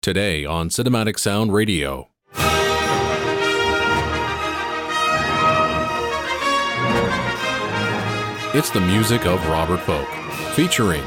Today 0.00 0.44
on 0.44 0.68
Cinematic 0.68 1.18
Sound 1.18 1.52
Radio. 1.52 2.08
It's 8.54 8.70
the 8.70 8.80
music 8.80 9.26
of 9.26 9.44
Robert 9.48 9.80
Folk, 9.80 10.06
featuring 10.54 11.02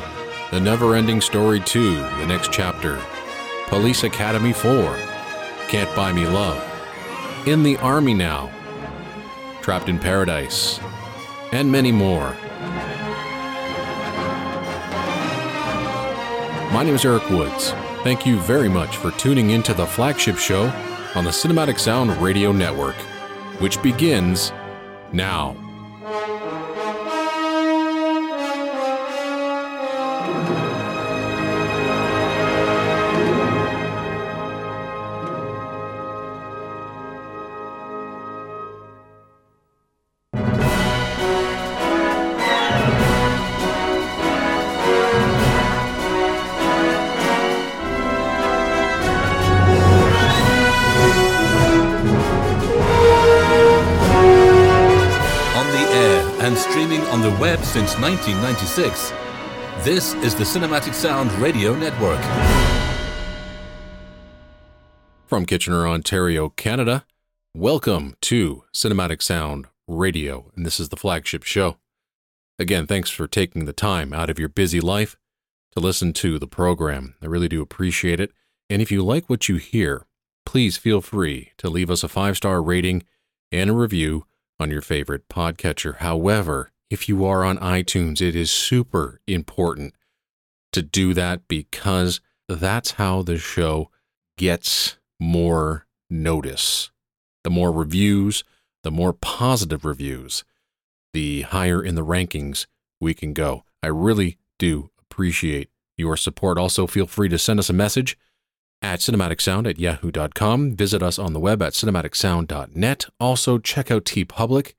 The 0.51 0.59
Never 0.59 0.93
Ending 0.93 1.21
Story 1.21 1.61
2, 1.61 1.95
The 1.95 2.25
Next 2.25 2.51
Chapter, 2.51 3.01
Police 3.67 4.03
Academy 4.03 4.51
4, 4.51 4.97
Can't 5.69 5.95
Buy 5.95 6.11
Me 6.11 6.27
Love, 6.27 6.61
In 7.47 7.63
the 7.63 7.77
Army 7.77 8.13
Now, 8.13 8.51
Trapped 9.61 9.87
in 9.87 9.99
Paradise, 9.99 10.81
and 11.53 11.71
many 11.71 11.93
more. 11.93 12.35
My 16.73 16.83
name 16.83 16.95
is 16.95 17.05
Eric 17.05 17.29
Woods. 17.29 17.73
Thank 18.03 18.25
you 18.25 18.39
very 18.39 18.67
much 18.67 18.97
for 18.97 19.11
tuning 19.11 19.51
into 19.51 19.75
the 19.75 19.85
flagship 19.85 20.37
show 20.37 20.63
on 21.13 21.23
the 21.23 21.29
Cinematic 21.29 21.77
Sound 21.77 22.09
Radio 22.17 22.51
Network, 22.51 22.95
which 23.61 23.79
begins 23.83 24.51
now. 25.13 25.60
1996, 58.01 59.13
this 59.85 60.15
is 60.15 60.33
the 60.33 60.43
Cinematic 60.43 60.91
Sound 60.91 61.31
Radio 61.33 61.75
Network. 61.75 62.19
From 65.27 65.45
Kitchener, 65.45 65.87
Ontario, 65.87 66.49
Canada, 66.49 67.05
welcome 67.53 68.15
to 68.21 68.63
Cinematic 68.73 69.21
Sound 69.21 69.67
Radio, 69.87 70.51
and 70.55 70.65
this 70.65 70.79
is 70.79 70.89
the 70.89 70.97
flagship 70.97 71.43
show. 71.43 71.77
Again, 72.57 72.87
thanks 72.87 73.11
for 73.11 73.27
taking 73.27 73.65
the 73.65 73.71
time 73.71 74.13
out 74.13 74.31
of 74.31 74.39
your 74.39 74.49
busy 74.49 74.81
life 74.81 75.15
to 75.75 75.79
listen 75.79 76.11
to 76.13 76.39
the 76.39 76.47
program. 76.47 77.13
I 77.21 77.27
really 77.27 77.49
do 77.49 77.61
appreciate 77.61 78.19
it. 78.19 78.31
And 78.67 78.81
if 78.81 78.91
you 78.91 79.03
like 79.03 79.29
what 79.29 79.47
you 79.47 79.57
hear, 79.57 80.07
please 80.43 80.75
feel 80.75 81.01
free 81.01 81.51
to 81.59 81.69
leave 81.69 81.91
us 81.91 82.03
a 82.03 82.07
five 82.07 82.35
star 82.35 82.63
rating 82.63 83.03
and 83.51 83.69
a 83.69 83.73
review 83.73 84.25
on 84.59 84.71
your 84.71 84.81
favorite 84.81 85.29
podcatcher. 85.29 85.97
However, 85.97 86.71
if 86.91 87.07
you 87.07 87.23
are 87.23 87.45
on 87.45 87.57
iTunes, 87.59 88.21
it 88.21 88.35
is 88.35 88.51
super 88.51 89.21
important 89.25 89.95
to 90.73 90.81
do 90.81 91.13
that 91.13 91.47
because 91.47 92.19
that's 92.49 92.91
how 92.91 93.21
the 93.21 93.37
show 93.37 93.89
gets 94.37 94.97
more 95.17 95.87
notice. 96.09 96.91
The 97.45 97.49
more 97.49 97.71
reviews, 97.71 98.43
the 98.83 98.91
more 98.91 99.13
positive 99.13 99.85
reviews, 99.85 100.43
the 101.13 101.43
higher 101.43 101.81
in 101.81 101.95
the 101.95 102.05
rankings 102.05 102.67
we 102.99 103.13
can 103.13 103.31
go. 103.31 103.63
I 103.81 103.87
really 103.87 104.37
do 104.59 104.91
appreciate 104.99 105.69
your 105.97 106.17
support. 106.17 106.57
Also, 106.57 106.87
feel 106.87 107.07
free 107.07 107.29
to 107.29 107.39
send 107.39 107.57
us 107.57 107.69
a 107.69 107.73
message 107.73 108.17
at 108.81 108.99
cinematicsound 108.99 109.69
at 109.69 109.79
yahoo.com. 109.79 110.75
Visit 110.75 111.01
us 111.01 111.17
on 111.17 111.31
the 111.31 111.39
web 111.39 111.61
at 111.61 111.71
cinematicsound.net. 111.71 113.05
Also, 113.17 113.59
check 113.59 113.89
out 113.89 114.03
TeePublic. 114.03 114.73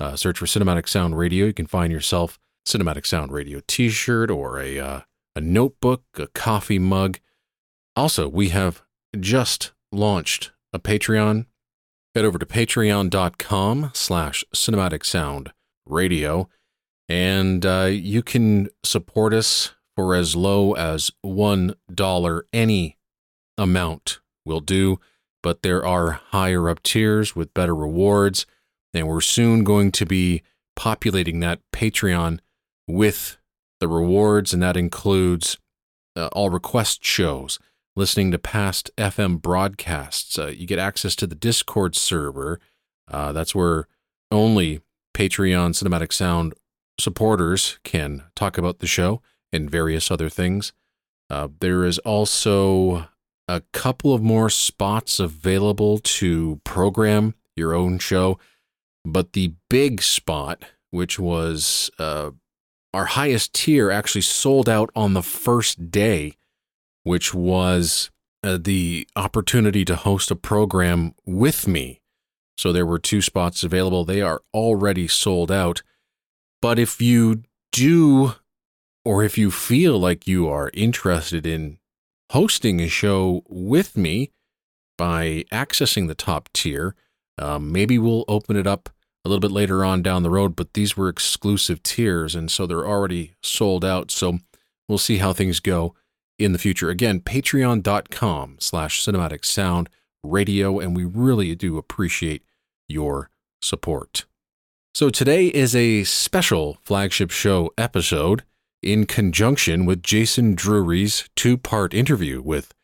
Uh, 0.00 0.16
search 0.16 0.38
for 0.38 0.46
Cinematic 0.46 0.88
Sound 0.88 1.16
Radio. 1.16 1.46
You 1.46 1.52
can 1.52 1.66
find 1.66 1.92
yourself 1.92 2.38
Cinematic 2.66 3.06
Sound 3.06 3.32
Radio 3.32 3.60
t-shirt 3.66 4.30
or 4.30 4.58
a 4.58 4.78
uh, 4.78 5.00
a 5.36 5.40
notebook, 5.40 6.04
a 6.16 6.26
coffee 6.28 6.78
mug. 6.78 7.18
Also, 7.96 8.28
we 8.28 8.50
have 8.50 8.82
just 9.18 9.72
launched 9.92 10.52
a 10.72 10.78
Patreon. 10.78 11.46
Head 12.14 12.24
over 12.24 12.38
to 12.38 12.46
patreon.com 12.46 13.90
slash 13.92 14.44
cinematic 14.54 15.04
sound 15.04 15.52
radio 15.84 16.48
and 17.08 17.66
uh, 17.66 17.88
you 17.90 18.22
can 18.22 18.68
support 18.82 19.34
us 19.34 19.74
for 19.96 20.14
as 20.14 20.34
low 20.34 20.72
as 20.74 21.10
$1 21.24 22.42
any 22.52 22.98
amount 23.56 24.20
will 24.44 24.60
do, 24.60 24.98
but 25.42 25.62
there 25.62 25.84
are 25.84 26.12
higher 26.12 26.68
up 26.68 26.82
tiers 26.82 27.36
with 27.36 27.54
better 27.54 27.74
rewards, 27.74 28.46
and 28.94 29.08
we're 29.08 29.20
soon 29.20 29.64
going 29.64 29.92
to 29.92 30.06
be 30.06 30.42
populating 30.76 31.40
that 31.40 31.60
Patreon 31.72 32.38
with 32.86 33.38
the 33.80 33.88
rewards, 33.88 34.54
and 34.54 34.62
that 34.62 34.76
includes 34.76 35.58
uh, 36.16 36.28
all 36.32 36.50
request 36.50 37.04
shows, 37.04 37.58
listening 37.96 38.30
to 38.30 38.38
past 38.38 38.90
FM 38.96 39.42
broadcasts. 39.42 40.38
Uh, 40.38 40.46
you 40.46 40.66
get 40.66 40.78
access 40.78 41.16
to 41.16 41.26
the 41.26 41.34
Discord 41.34 41.96
server. 41.96 42.60
Uh, 43.10 43.32
that's 43.32 43.54
where 43.54 43.88
only 44.30 44.80
Patreon 45.14 45.70
Cinematic 45.70 46.12
Sound 46.12 46.54
supporters 46.98 47.78
can 47.84 48.24
talk 48.34 48.56
about 48.56 48.78
the 48.78 48.86
show 48.86 49.20
and 49.52 49.70
various 49.70 50.10
other 50.10 50.28
things. 50.28 50.72
Uh, 51.30 51.48
there 51.60 51.84
is 51.84 51.98
also 52.00 53.08
a 53.48 53.62
couple 53.72 54.14
of 54.14 54.22
more 54.22 54.50
spots 54.50 55.20
available 55.20 55.98
to 55.98 56.60
program 56.64 57.34
your 57.56 57.74
own 57.74 57.98
show, 57.98 58.38
but 59.04 59.32
the 59.32 59.54
big 59.68 60.02
spot, 60.02 60.64
which 60.90 61.18
was 61.18 61.90
uh, 61.98 62.30
our 62.92 63.06
highest 63.06 63.54
tier, 63.54 63.90
actually 63.90 64.22
sold 64.22 64.68
out 64.68 64.90
on 64.94 65.14
the 65.14 65.22
first 65.22 65.90
day, 65.90 66.36
which 67.02 67.34
was 67.34 68.10
uh, 68.42 68.58
the 68.60 69.06
opportunity 69.16 69.84
to 69.84 69.96
host 69.96 70.30
a 70.30 70.36
program 70.36 71.14
with 71.26 71.66
me. 71.68 72.00
So 72.56 72.72
there 72.72 72.86
were 72.86 72.98
two 72.98 73.20
spots 73.20 73.64
available. 73.64 74.04
They 74.04 74.22
are 74.22 74.42
already 74.52 75.08
sold 75.08 75.50
out. 75.50 75.82
But 76.62 76.78
if 76.78 77.00
you 77.02 77.42
do, 77.72 78.34
or 79.04 79.22
if 79.22 79.36
you 79.36 79.50
feel 79.50 79.98
like 79.98 80.26
you 80.26 80.48
are 80.48 80.70
interested 80.72 81.46
in 81.46 81.78
hosting 82.30 82.80
a 82.80 82.88
show 82.88 83.42
with 83.48 83.96
me 83.96 84.30
by 84.96 85.44
accessing 85.52 86.08
the 86.08 86.14
top 86.14 86.48
tier. 86.52 86.94
Um, 87.38 87.72
maybe 87.72 87.98
we'll 87.98 88.24
open 88.28 88.56
it 88.56 88.66
up 88.66 88.88
a 89.24 89.28
little 89.28 89.40
bit 89.40 89.50
later 89.50 89.84
on 89.84 90.02
down 90.02 90.22
the 90.22 90.30
road, 90.30 90.54
but 90.54 90.74
these 90.74 90.96
were 90.96 91.08
exclusive 91.08 91.82
tiers, 91.82 92.34
and 92.34 92.50
so 92.50 92.66
they're 92.66 92.86
already 92.86 93.34
sold 93.42 93.84
out. 93.84 94.10
So 94.10 94.38
we'll 94.88 94.98
see 94.98 95.18
how 95.18 95.32
things 95.32 95.60
go 95.60 95.94
in 96.38 96.52
the 96.52 96.58
future. 96.58 96.90
Again, 96.90 97.20
patreon.com 97.20 98.56
slash 98.58 99.02
cinematic 99.02 99.44
sound 99.44 99.88
radio, 100.22 100.78
and 100.78 100.94
we 100.94 101.04
really 101.04 101.54
do 101.54 101.78
appreciate 101.78 102.42
your 102.88 103.30
support. 103.62 104.26
So 104.94 105.10
today 105.10 105.46
is 105.46 105.74
a 105.74 106.04
special 106.04 106.78
flagship 106.82 107.30
show 107.30 107.72
episode 107.78 108.44
in 108.82 109.06
conjunction 109.06 109.86
with 109.86 110.02
Jason 110.02 110.54
Drury's 110.54 111.28
two 111.34 111.56
part 111.56 111.94
interview 111.94 112.42
with 112.42 112.74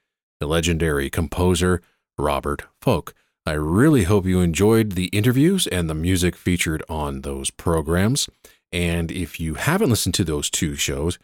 the 0.40 0.46
legendary 0.46 1.10
composer 1.10 1.82
Robert 2.18 2.64
Folk. 2.80 3.14
I 3.46 3.52
really 3.52 4.04
hope 4.04 4.26
you 4.26 4.40
enjoyed 4.40 4.92
the 4.92 5.06
interviews 5.06 5.66
and 5.66 5.88
the 5.88 5.94
music 5.94 6.36
featured 6.36 6.82
on 6.88 7.22
those 7.22 7.50
programs. 7.50 8.28
And 8.70 9.10
if 9.10 9.40
you 9.40 9.54
haven't 9.54 9.90
listened 9.90 10.14
to 10.16 10.24
those 10.24 10.50
two 10.50 10.76
shows, 10.76 11.18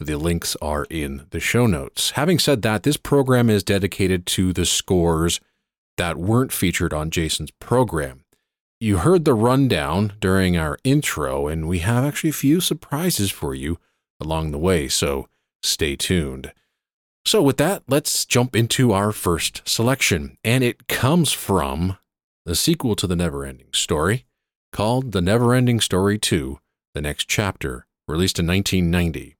the 0.00 0.16
links 0.16 0.56
are 0.62 0.86
in 0.90 1.26
the 1.30 1.40
show 1.40 1.66
notes. 1.66 2.12
Having 2.12 2.38
said 2.38 2.62
that, 2.62 2.84
this 2.84 2.96
program 2.96 3.50
is 3.50 3.62
dedicated 3.62 4.26
to 4.26 4.52
the 4.52 4.64
scores 4.64 5.40
that 5.96 6.16
weren't 6.16 6.52
featured 6.52 6.92
on 6.92 7.10
Jason's 7.10 7.50
program. 7.50 8.24
You 8.80 8.98
heard 8.98 9.24
the 9.24 9.34
rundown 9.34 10.12
during 10.20 10.56
our 10.56 10.78
intro, 10.84 11.48
and 11.48 11.68
we 11.68 11.80
have 11.80 12.04
actually 12.04 12.30
a 12.30 12.34
few 12.34 12.60
surprises 12.60 13.30
for 13.30 13.54
you 13.54 13.78
along 14.20 14.52
the 14.52 14.58
way, 14.58 14.88
so 14.88 15.28
stay 15.62 15.96
tuned. 15.96 16.52
So, 17.28 17.42
with 17.42 17.58
that, 17.58 17.82
let's 17.86 18.24
jump 18.24 18.56
into 18.56 18.94
our 18.94 19.12
first 19.12 19.60
selection, 19.68 20.38
and 20.42 20.64
it 20.64 20.88
comes 20.88 21.30
from 21.30 21.98
the 22.46 22.54
sequel 22.54 22.96
to 22.96 23.06
The 23.06 23.16
Neverending 23.16 23.76
Story 23.76 24.24
called 24.72 25.12
The 25.12 25.20
Neverending 25.20 25.82
Story 25.82 26.18
2 26.18 26.58
The 26.94 27.02
Next 27.02 27.28
Chapter, 27.28 27.86
released 28.06 28.38
in 28.38 28.46
1990. 28.46 29.36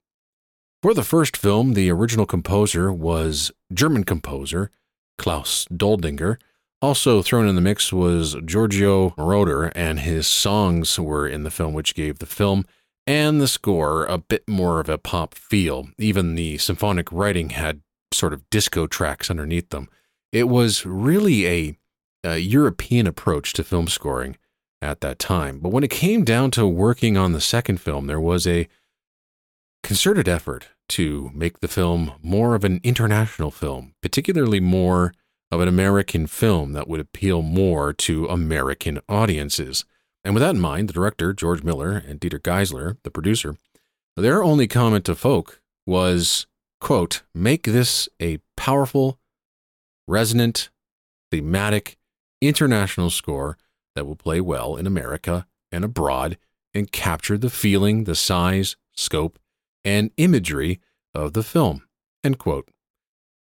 For 0.83 0.93
the 0.93 1.03
first 1.03 1.35
film, 1.35 1.73
the 1.73 1.89
original 1.89 2.27
composer 2.27 2.93
was 2.93 3.53
German 3.73 4.05
composer 4.05 4.71
Klaus 5.17 5.65
Doldinger. 5.73 6.37
Also 6.83 7.23
thrown 7.23 7.49
in 7.49 7.55
the 7.55 7.63
mix 7.63 7.91
was 7.91 8.37
Giorgio 8.45 9.15
Moroder, 9.17 9.73
and 9.75 10.01
his 10.01 10.27
songs 10.27 11.01
were 11.01 11.27
in 11.27 11.43
the 11.43 11.51
film, 11.51 11.73
which 11.73 11.95
gave 11.95 12.19
the 12.19 12.27
film 12.27 12.67
and 13.09 13.41
the 13.41 13.49
score 13.49 14.05
a 14.05 14.19
bit 14.19 14.47
more 14.47 14.81
of 14.81 14.91
a 14.91 14.99
pop 14.99 15.35
feel. 15.35 15.89
Even 15.97 16.35
the 16.35 16.59
symphonic 16.59 17.11
writing 17.11 17.49
had 17.49 17.81
sort 18.13 18.35
of 18.35 18.49
disco 18.51 18.87
tracks 18.87 19.31
underneath 19.31 19.71
them. 19.71 19.89
It 20.31 20.45
was 20.45 20.85
really 20.85 21.47
a, 21.47 21.79
a 22.23 22.37
European 22.37 23.07
approach 23.07 23.55
to 23.55 23.65
film 23.65 23.89
scoring 23.89 24.37
at 24.83 25.01
that 25.01 25.19
time. 25.19 25.59
But 25.59 25.71
when 25.71 25.85
it 25.85 25.91
came 25.91 26.23
down 26.23 26.51
to 26.51 26.67
working 26.67 27.17
on 27.17 27.33
the 27.33 27.41
second 27.41 27.81
film, 27.81 28.09
there 28.09 28.21
was 28.21 28.47
a 28.47 28.69
concerted 29.83 30.29
effort 30.29 30.69
to 30.91 31.31
make 31.33 31.61
the 31.61 31.69
film 31.69 32.13
more 32.23 32.55
of 32.55 32.63
an 32.63 32.79
international 32.85 33.51
film, 33.51 33.95
particularly 34.03 34.61
more 34.61 35.15
of 35.51 35.63
an 35.63 35.69
American 35.69 36.27
film 36.27 36.75
that 36.75 36.89
would 36.89 37.01
appeal 37.01 37.41
more 37.41 37.95
to 37.95 38.27
American 38.27 39.01
audiences. 39.09 39.87
And 40.29 40.35
with 40.35 40.43
that 40.43 40.57
in 40.57 40.61
mind, 40.61 40.91
the 40.91 40.93
director, 40.93 41.33
George 41.33 41.65
Miller, 41.65 41.93
and 42.07 42.21
Dieter 42.21 42.39
Geissler, 42.39 42.99
the 43.03 43.11
producer, 43.11 43.57
their 44.15 44.45
only 44.45 44.69
comment 44.69 45.07
to 45.07 45.15
Folk 45.15 45.63
was, 45.87 46.47
quote, 46.83 47.23
make 47.35 47.63
this 47.63 48.11
a 48.21 48.37
powerful, 48.55 49.19
resonant, 50.07 50.69
thematic, 51.31 51.97
international 52.43 53.09
score 53.09 53.57
that 53.97 54.05
will 54.05 54.17
play 54.17 54.39
well 54.39 54.77
in 54.77 54.87
America 54.87 55.47
and 55.73 55.83
abroad 55.83 56.37
and 56.75 56.93
capture 56.93 57.39
the 57.39 57.49
feeling, 57.49 58.05
the 58.05 58.15
size, 58.15 58.77
scope, 58.95 59.39
and 59.83 60.11
imagery 60.19 60.79
of 61.15 61.33
the 61.33 61.43
film. 61.43 61.85
End 62.23 62.37
quote. 62.37 62.69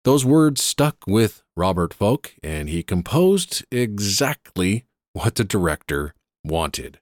Those 0.03 0.25
words 0.25 0.63
stuck 0.63 0.95
with 1.05 1.43
Robert 1.55 1.93
Folk, 1.93 2.33
and 2.41 2.69
he 2.69 2.81
composed 2.81 3.63
exactly 3.71 4.85
what 5.13 5.35
the 5.35 5.43
director 5.43 6.15
wanted. 6.43 6.99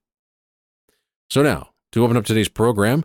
So 1.30 1.42
now, 1.42 1.70
to 1.92 2.04
open 2.04 2.18
up 2.18 2.26
today's 2.26 2.50
program, 2.50 3.04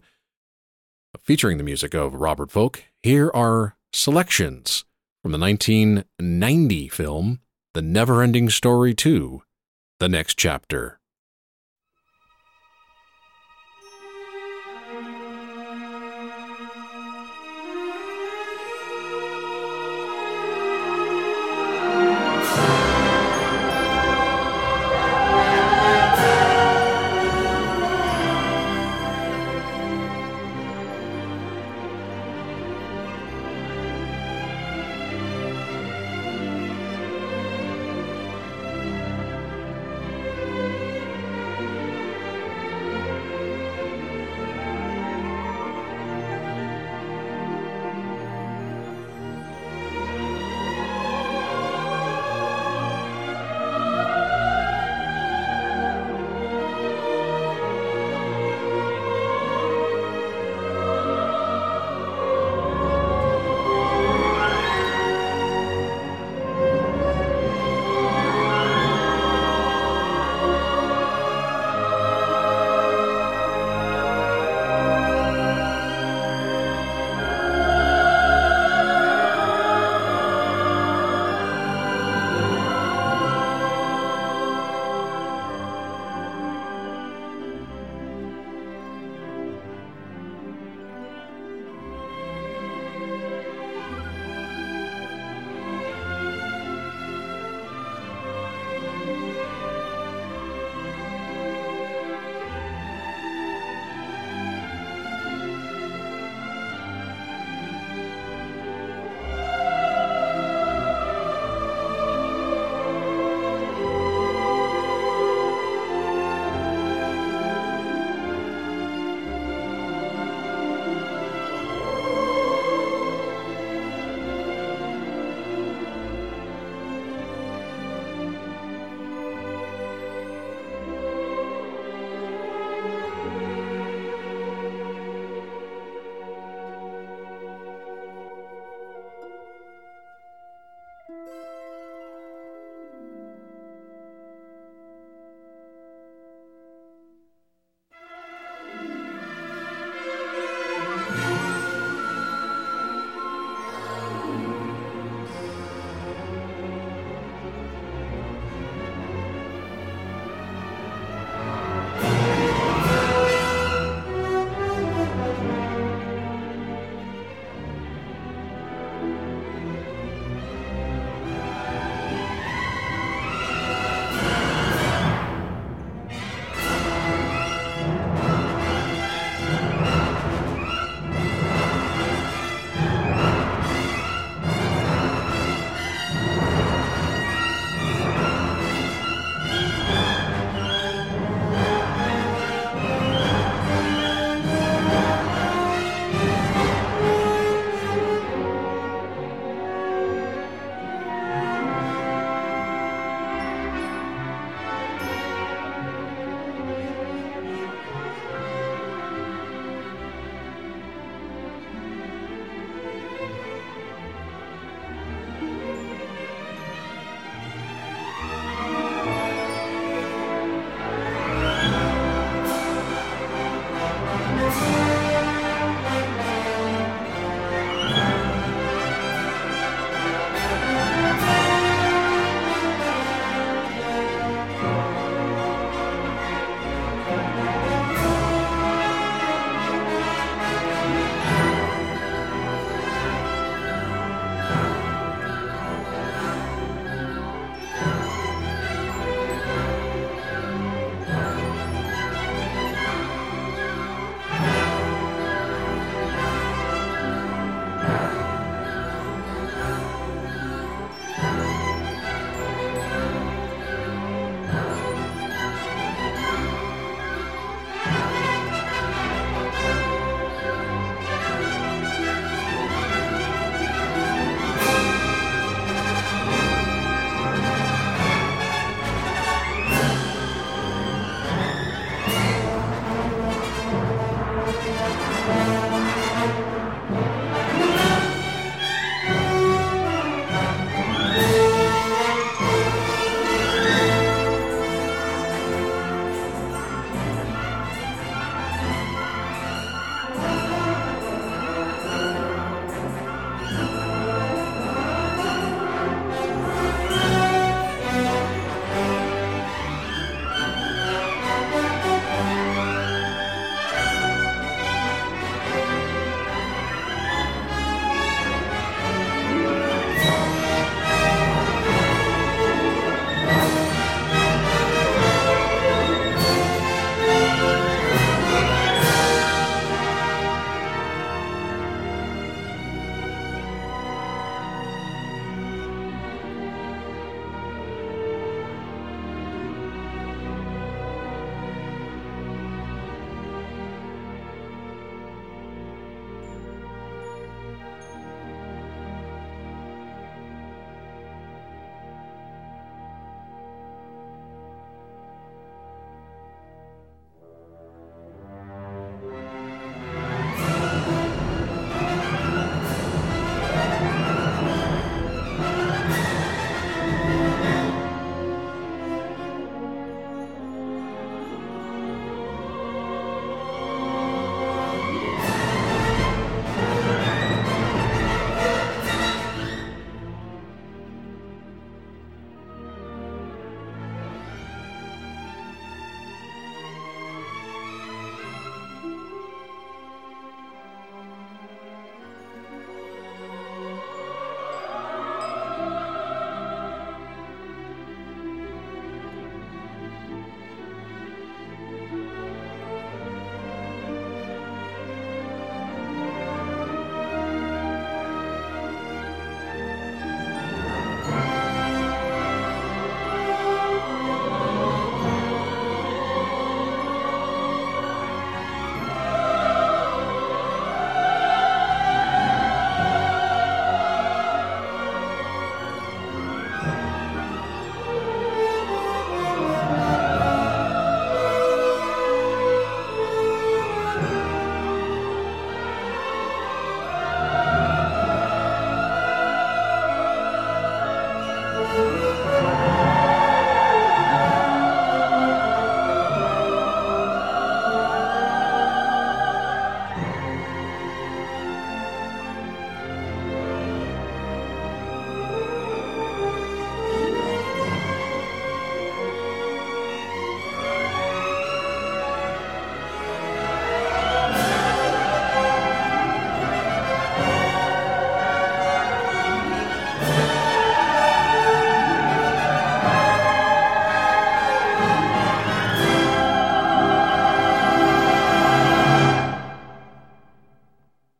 featuring 1.18 1.58
the 1.58 1.64
music 1.64 1.94
of 1.94 2.14
Robert 2.14 2.50
Folk, 2.50 2.84
here 3.02 3.30
are 3.34 3.76
selections 3.92 4.84
from 5.22 5.32
the 5.32 5.38
1990 5.38 6.88
film 6.88 7.40
The 7.72 7.80
Neverending 7.80 8.50
Story 8.50 8.94
2 8.94 9.42
The 10.00 10.08
Next 10.08 10.38
Chapter. 10.38 11.00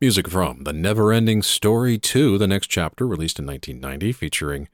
Music 0.05 0.29
from 0.29 0.65
The 0.65 0.75
Never 0.75 1.15
Ending 1.15 1.41
Story 1.41 1.97
2, 1.97 2.37
the 2.37 2.47
next 2.47 2.67
chapter, 2.67 3.07
released 3.07 3.39
in 3.39 3.47
1990, 3.47 4.13
featuring 4.13 4.69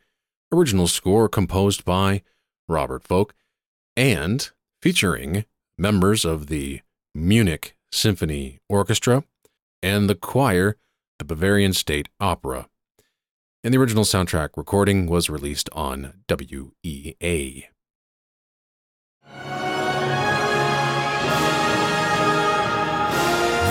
original 0.53 0.89
score 0.89 1.29
composed 1.29 1.85
by 1.85 2.23
Robert 2.69 3.05
Folk 3.05 3.37
and 3.97 4.51
featuring 4.83 5.45
members 5.79 6.25
of 6.25 6.49
the 6.49 6.81
Munich 7.15 7.77
Symphony 7.93 8.59
Orchestra 8.69 9.23
and 9.85 10.11
the 10.11 10.17
choir, 10.17 10.77
the 11.21 11.25
Bavarian 11.25 11.75
State 11.75 12.09
Opera. 12.19 12.69
And 13.63 13.73
the 13.73 13.79
original 13.79 14.03
soundtrack 14.03 14.57
recording 14.57 15.07
was 15.07 15.31
released 15.31 15.71
on 15.73 16.25
WEA. 16.29 17.70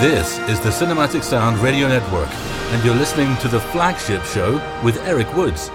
This 0.00 0.38
is 0.48 0.58
the 0.60 0.70
Cinematic 0.70 1.22
Sound 1.22 1.58
Radio 1.58 1.86
Network, 1.86 2.30
and 2.72 2.82
you're 2.82 2.94
listening 2.94 3.36
to 3.36 3.48
the 3.48 3.60
flagship 3.60 4.24
show 4.24 4.54
with 4.82 4.96
Eric 5.04 5.30
Woods. 5.36 5.70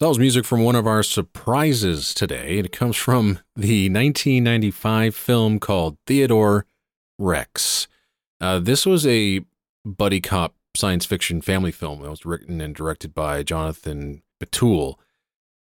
That 0.00 0.08
was 0.08 0.18
music 0.18 0.46
from 0.46 0.64
one 0.64 0.76
of 0.76 0.86
our 0.86 1.02
surprises 1.02 2.14
today. 2.14 2.56
It 2.56 2.72
comes 2.72 2.96
from 2.96 3.40
the 3.54 3.90
1995 3.90 5.14
film 5.14 5.60
called 5.60 5.98
Theodore 6.06 6.64
Rex. 7.18 7.86
Uh, 8.40 8.60
this 8.60 8.86
was 8.86 9.06
a 9.06 9.42
buddy 9.84 10.22
cop 10.22 10.54
science 10.74 11.04
fiction 11.04 11.42
family 11.42 11.70
film 11.70 12.00
that 12.00 12.08
was 12.08 12.24
written 12.24 12.62
and 12.62 12.74
directed 12.74 13.12
by 13.12 13.42
Jonathan 13.42 14.22
Betuel 14.42 14.94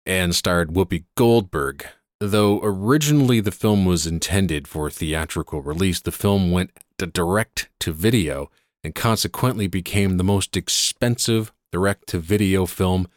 and 0.06 0.36
starred 0.36 0.74
Whoopi 0.74 1.06
Goldberg. 1.16 1.86
Though 2.20 2.60
originally 2.62 3.40
the 3.40 3.54
film 3.54 3.86
was 3.86 4.06
intended 4.06 4.68
for 4.68 4.90
theatrical 4.90 5.62
release, 5.62 6.02
the 6.02 6.12
film 6.12 6.52
went 6.52 6.72
to 6.98 7.08
direct 7.08 7.70
to 7.80 7.94
video 7.94 8.52
and 8.84 8.94
consequently 8.94 9.68
became 9.68 10.18
the 10.18 10.26
most 10.26 10.58
expensive 10.58 11.54
direct 11.72 12.08
to 12.08 12.20
video 12.20 12.66
film 12.66 13.08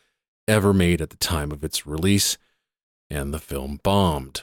ever 0.48 0.72
made 0.72 1.00
at 1.00 1.10
the 1.10 1.16
time 1.16 1.52
of 1.52 1.62
its 1.62 1.86
release, 1.86 2.38
and 3.10 3.32
the 3.32 3.38
film 3.38 3.78
bombed. 3.82 4.42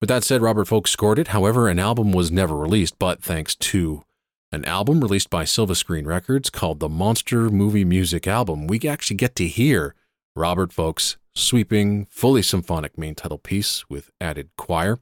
With 0.00 0.08
that 0.08 0.24
said, 0.24 0.40
Robert 0.40 0.66
Folk 0.66 0.88
scored 0.88 1.18
it. 1.18 1.28
However, 1.28 1.68
an 1.68 1.78
album 1.78 2.12
was 2.12 2.30
never 2.30 2.56
released, 2.56 2.98
but 2.98 3.22
thanks 3.22 3.54
to 3.56 4.04
an 4.52 4.64
album 4.64 5.00
released 5.00 5.30
by 5.30 5.44
Silva 5.44 5.74
Screen 5.74 6.06
Records 6.06 6.50
called 6.50 6.80
the 6.80 6.88
Monster 6.88 7.50
Movie 7.50 7.84
Music 7.84 8.26
Album, 8.26 8.66
we 8.66 8.80
actually 8.88 9.16
get 9.16 9.36
to 9.36 9.46
hear 9.46 9.94
Robert 10.34 10.72
Folk's 10.72 11.16
sweeping, 11.36 12.06
fully 12.10 12.42
symphonic 12.42 12.98
main 12.98 13.14
title 13.14 13.38
piece 13.38 13.88
with 13.88 14.10
added 14.20 14.50
choir. 14.56 14.98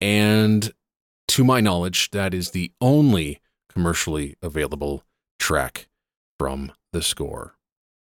And 0.00 0.72
to 1.28 1.44
my 1.44 1.60
knowledge, 1.60 2.10
that 2.10 2.34
is 2.34 2.50
the 2.50 2.72
only 2.80 3.40
commercially 3.72 4.34
available 4.42 5.04
track 5.38 5.86
from 6.36 6.72
the 6.92 7.02
score. 7.02 7.54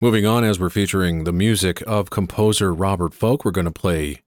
Moving 0.02 0.24
on, 0.24 0.44
as 0.44 0.58
we're 0.58 0.70
featuring 0.70 1.24
the 1.24 1.32
music 1.32 1.82
of 1.86 2.08
composer 2.08 2.72
Robert 2.72 3.12
Folk, 3.12 3.44
we're 3.44 3.50
going 3.50 3.66
to 3.66 3.70
play 3.70 4.22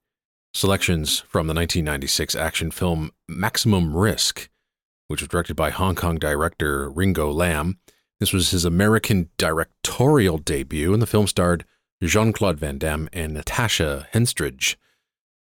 selections 0.54 1.22
from 1.22 1.48
the 1.48 1.54
1996 1.56 2.36
action 2.36 2.70
film 2.70 3.10
Maximum 3.28 3.98
Risk, 3.98 4.52
which 5.08 5.20
was 5.20 5.30
directed 5.30 5.56
by 5.56 5.72
Hong 5.72 5.96
Kong 5.96 6.20
director 6.20 6.92
Ringo 6.92 7.32
Lam. 7.32 7.80
This 8.20 8.32
was 8.32 8.52
his 8.52 8.66
American 8.66 9.32
directorial 9.40 10.38
debut, 10.38 10.94
and 10.94 11.02
the 11.02 11.08
film 11.08 11.26
starred 11.26 11.66
Jean 12.04 12.34
Claude 12.34 12.60
Van 12.60 12.78
Damme 12.78 13.10
and 13.12 13.34
Natasha 13.34 14.08
Henstridge. 14.14 14.76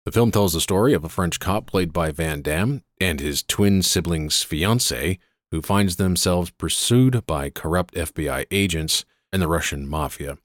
The 0.04 0.12
film 0.12 0.32
tells 0.32 0.54
the 0.54 0.62
story 0.62 0.94
of 0.94 1.04
a 1.04 1.10
French 1.10 1.40
cop 1.40 1.68
played 1.68 1.94
by 1.94 2.10
Van 2.10 2.42
Damme 2.42 2.82
and 3.00 3.20
his 3.20 3.44
twin 3.44 3.84
siblings' 3.84 4.42
fiance, 4.42 5.20
who 5.52 5.62
finds 5.62 5.98
themselves 5.98 6.50
pursued 6.50 7.24
by 7.28 7.52
corrupt 7.52 7.94
FBI 7.94 8.48
agents 8.50 9.06
and 9.38 9.44
the 9.44 9.48
Russian 9.48 9.88
mafia. 9.88 10.40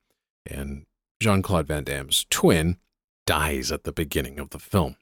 and 0.45 0.85
Jean 1.19 1.41
Claude 1.41 1.67
Van 1.67 1.83
Damme's 1.83 2.27
twin 2.29 2.77
dies 3.27 3.73
at 3.73 3.85
the 3.85 3.93
beginning 3.93 4.39
of 4.39 4.51
the 4.51 4.59
film. 4.59 4.97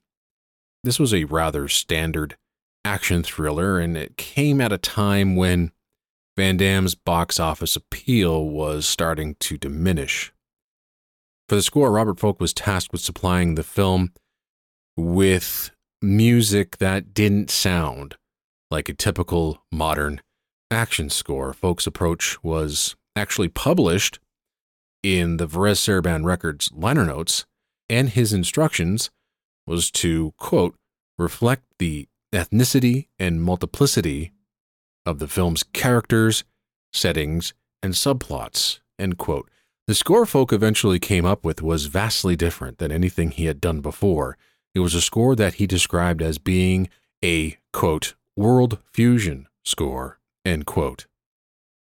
This 0.85 1.01
was 1.01 1.13
a 1.13 1.25
rather 1.25 1.67
standard 1.67 2.37
action 2.85 3.25
thriller, 3.25 3.81
and 3.81 3.97
it 3.97 4.17
came 4.17 4.61
at 4.61 4.71
a 4.71 4.79
time 4.79 5.35
when 5.35 5.73
Van 6.37 6.57
Damme's 6.57 6.95
box 6.95 7.41
office 7.41 7.75
appeal 7.75 8.45
was 8.49 8.87
starting 8.87 9.35
to 9.41 9.59
diminish. 9.59 10.33
For 11.49 11.57
the 11.57 11.63
score, 11.63 11.91
Robert 11.91 12.21
Folk 12.21 12.41
was 12.41 12.55
tasked 12.55 12.93
with 12.93 13.01
supplying 13.01 13.57
the 13.57 13.65
film 13.65 14.13
with 14.97 15.73
music 16.01 16.79
that 16.79 17.13
didn't 17.13 17.51
sound 17.51 18.15
like 18.71 18.89
a 18.89 18.95
typical 18.95 19.65
modern 19.73 20.21
action 20.71 21.11
score. 21.11 21.53
Folk's 21.53 21.89
approach 21.89 22.41
was 22.45 22.95
actually 23.17 23.49
published 23.49 24.19
in 25.03 25.37
the 25.39 25.47
Varèse 25.47 25.79
Sarabande 25.79 26.25
Records 26.25 26.71
liner 26.75 27.07
notes, 27.07 27.47
and 27.89 28.11
his 28.11 28.33
instructions 28.33 29.11
was 29.67 29.91
to, 29.91 30.33
quote, 30.37 30.75
reflect 31.19 31.65
the 31.79 32.09
ethnicity 32.33 33.09
and 33.19 33.43
multiplicity 33.43 34.33
of 35.05 35.19
the 35.19 35.29
film's 35.29 35.63
characters, 35.63 36.45
settings, 36.93 37.55
and 37.83 37.95
subplots, 37.95 38.81
end 38.99 39.19
quote. 39.19 39.51
The 39.87 39.95
score 39.95 40.27
Folk 40.27 40.53
eventually 40.53 41.01
came 41.01 41.25
up 41.25 41.45
with 41.45 41.63
was 41.63 41.87
vastly 41.87 42.37
different 42.37 42.79
than 42.79 42.93
anything 42.93 43.31
he 43.31 43.47
had 43.47 43.61
done 43.61 43.81
before. 43.81 44.37
It 44.75 44.81
was 44.81 44.95
a 44.95 45.01
score 45.01 45.35
that 45.35 45.55
he 45.55 45.67
described 45.67 46.23
as 46.23 46.39
being 46.39 46.89
a, 47.25 47.57
quote, 47.73 48.15
world 48.37 48.79
fusion 48.93 49.49
score, 49.65 50.21
end 50.45 50.67
quote. 50.67 51.07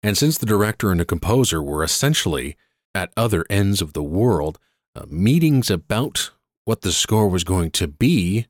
And 0.02 0.16
since 0.16 0.38
the 0.38 0.46
director 0.46 0.90
and 0.90 1.00
the 1.00 1.04
composer 1.04 1.62
were 1.62 1.84
essentially 1.84 2.56
at 2.94 3.12
other 3.16 3.44
ends 3.50 3.82
of 3.82 3.92
the 3.92 4.02
world, 4.02 4.58
uh, 4.96 5.04
meetings 5.08 5.70
about 5.70 6.30
what 6.64 6.82
the 6.82 6.92
score 6.92 7.28
was 7.28 7.44
going 7.44 7.70
to 7.72 7.86
be, 7.86 8.46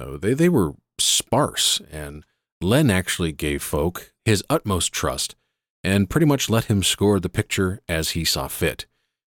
uh, 0.00 0.16
they, 0.16 0.34
they 0.34 0.48
were 0.48 0.74
sparse, 0.98 1.80
and 1.90 2.24
Lam 2.60 2.90
actually 2.90 3.32
gave 3.32 3.62
Folk 3.62 4.12
his 4.24 4.42
utmost 4.48 4.92
trust 4.92 5.36
and 5.82 6.08
pretty 6.08 6.26
much 6.26 6.48
let 6.48 6.64
him 6.64 6.82
score 6.82 7.20
the 7.20 7.28
picture 7.28 7.80
as 7.88 8.10
he 8.10 8.24
saw 8.24 8.48
fit. 8.48 8.86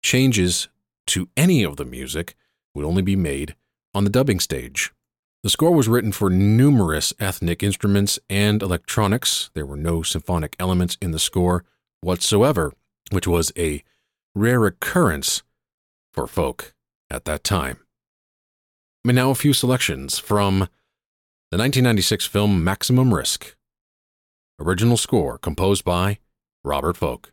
Changes 0.02 0.68
to 1.08 1.28
any 1.36 1.64
of 1.64 1.76
the 1.76 1.84
music 1.84 2.36
would 2.74 2.84
only 2.84 3.02
be 3.02 3.16
made 3.16 3.56
on 3.94 4.04
the 4.04 4.10
dubbing 4.10 4.38
stage. 4.38 4.92
The 5.46 5.50
score 5.50 5.70
was 5.70 5.86
written 5.86 6.10
for 6.10 6.28
numerous 6.28 7.14
ethnic 7.20 7.62
instruments 7.62 8.18
and 8.28 8.60
electronics. 8.60 9.48
There 9.54 9.64
were 9.64 9.76
no 9.76 10.02
symphonic 10.02 10.56
elements 10.58 10.98
in 11.00 11.12
the 11.12 11.20
score 11.20 11.64
whatsoever, 12.00 12.72
which 13.12 13.28
was 13.28 13.52
a 13.56 13.84
rare 14.34 14.66
occurrence 14.66 15.44
for 16.12 16.26
Folk 16.26 16.74
at 17.08 17.26
that 17.26 17.44
time. 17.44 17.78
And 19.04 19.14
now 19.14 19.30
a 19.30 19.36
few 19.36 19.52
selections 19.52 20.18
from 20.18 20.68
the 21.52 21.58
1996 21.58 22.26
film 22.26 22.64
Maximum 22.64 23.14
Risk. 23.14 23.54
Original 24.58 24.96
score 24.96 25.38
composed 25.38 25.84
by 25.84 26.18
Robert 26.64 26.96
Folk. 26.96 27.32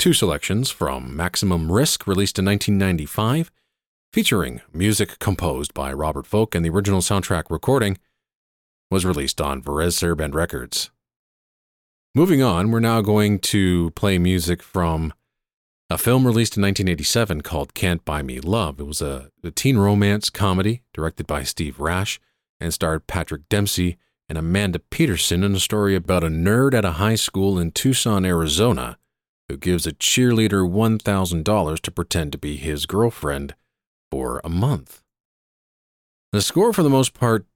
Two 0.00 0.14
selections 0.14 0.70
from 0.70 1.14
Maximum 1.14 1.70
Risk, 1.70 2.06
released 2.06 2.38
in 2.38 2.46
1995, 2.46 3.52
featuring 4.14 4.62
music 4.72 5.18
composed 5.18 5.74
by 5.74 5.92
Robert 5.92 6.26
Folk, 6.26 6.54
and 6.54 6.64
the 6.64 6.70
original 6.70 7.02
soundtrack 7.02 7.44
recording 7.50 7.98
was 8.90 9.04
released 9.04 9.42
on 9.42 9.60
Varese 9.60 10.00
Sarabande 10.00 10.32
Records. 10.32 10.90
Moving 12.14 12.42
on, 12.42 12.70
we're 12.70 12.80
now 12.80 13.02
going 13.02 13.40
to 13.40 13.90
play 13.90 14.16
music 14.16 14.62
from 14.62 15.12
a 15.90 15.98
film 15.98 16.26
released 16.26 16.56
in 16.56 16.62
1987 16.62 17.42
called 17.42 17.74
Can't 17.74 18.02
Buy 18.02 18.22
Me 18.22 18.40
Love. 18.40 18.80
It 18.80 18.86
was 18.86 19.02
a, 19.02 19.28
a 19.44 19.50
teen 19.50 19.76
romance 19.76 20.30
comedy 20.30 20.80
directed 20.94 21.26
by 21.26 21.42
Steve 21.42 21.78
Rash 21.78 22.18
and 22.58 22.72
starred 22.72 23.06
Patrick 23.06 23.50
Dempsey 23.50 23.98
and 24.30 24.38
Amanda 24.38 24.78
Peterson 24.78 25.44
in 25.44 25.54
a 25.54 25.60
story 25.60 25.94
about 25.94 26.24
a 26.24 26.28
nerd 26.28 26.72
at 26.72 26.86
a 26.86 26.92
high 26.92 27.16
school 27.16 27.58
in 27.58 27.70
Tucson, 27.70 28.24
Arizona, 28.24 28.96
who 29.50 29.56
gives 29.56 29.84
a 29.84 29.92
cheerleader 29.92 30.62
$1,000 30.70 31.80
to 31.80 31.90
pretend 31.90 32.30
to 32.30 32.38
be 32.38 32.56
his 32.56 32.86
girlfriend 32.86 33.56
for 34.08 34.40
a 34.44 34.48
month. 34.48 35.02
The 36.30 36.40
score, 36.40 36.72
for 36.72 36.84
the 36.84 36.88
most 36.88 37.14
part, 37.14 37.46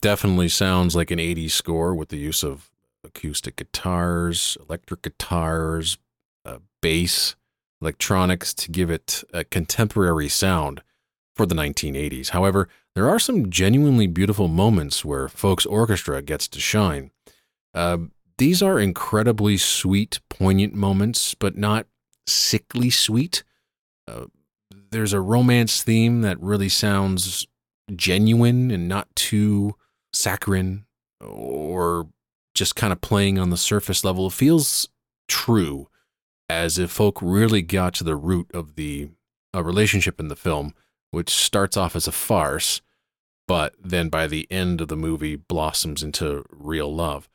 definitely 0.00 0.48
sounds 0.48 0.96
like 0.96 1.12
an 1.12 1.20
80s 1.20 1.52
score 1.52 1.94
with 1.94 2.08
the 2.08 2.16
use 2.16 2.42
of 2.42 2.72
acoustic 3.04 3.54
guitars, 3.54 4.58
electric 4.68 5.02
guitars, 5.02 5.98
uh, 6.44 6.58
bass, 6.82 7.36
electronics 7.80 8.52
to 8.52 8.72
give 8.72 8.90
it 8.90 9.22
a 9.32 9.44
contemporary 9.44 10.28
sound 10.28 10.82
for 11.36 11.46
the 11.46 11.54
1980s. 11.54 12.30
However, 12.30 12.68
there 12.96 13.08
are 13.08 13.20
some 13.20 13.50
genuinely 13.50 14.08
beautiful 14.08 14.48
moments 14.48 15.04
where 15.04 15.28
Folk's 15.28 15.66
orchestra 15.66 16.22
gets 16.22 16.48
to 16.48 16.58
shine. 16.58 17.12
Uh, 17.72 17.98
these 18.38 18.62
are 18.62 18.78
incredibly 18.78 19.56
sweet, 19.56 20.20
poignant 20.28 20.74
moments, 20.74 21.34
but 21.34 21.56
not 21.56 21.86
sickly 22.26 22.90
sweet. 22.90 23.42
Uh, 24.06 24.26
there's 24.90 25.12
a 25.12 25.20
romance 25.20 25.82
theme 25.82 26.22
that 26.22 26.40
really 26.40 26.68
sounds 26.68 27.46
genuine 27.94 28.70
and 28.70 28.88
not 28.88 29.14
too 29.14 29.74
saccharine 30.12 30.84
or 31.20 32.08
just 32.54 32.76
kind 32.76 32.92
of 32.92 33.00
playing 33.00 33.38
on 33.38 33.50
the 33.50 33.56
surface 33.56 34.04
level. 34.04 34.26
It 34.26 34.32
feels 34.32 34.88
true, 35.28 35.88
as 36.48 36.78
if 36.78 36.90
Folk 36.90 37.18
really 37.20 37.62
got 37.62 37.94
to 37.94 38.04
the 38.04 38.16
root 38.16 38.50
of 38.52 38.76
the 38.76 39.10
uh, 39.54 39.62
relationship 39.62 40.20
in 40.20 40.28
the 40.28 40.36
film, 40.36 40.74
which 41.10 41.30
starts 41.30 41.76
off 41.76 41.96
as 41.96 42.06
a 42.06 42.12
farce, 42.12 42.80
but 43.48 43.74
then 43.82 44.08
by 44.08 44.26
the 44.26 44.46
end 44.50 44.80
of 44.80 44.88
the 44.88 44.96
movie 44.96 45.36
blossoms 45.36 46.02
into 46.02 46.44
real 46.50 46.94
love. 46.94 47.28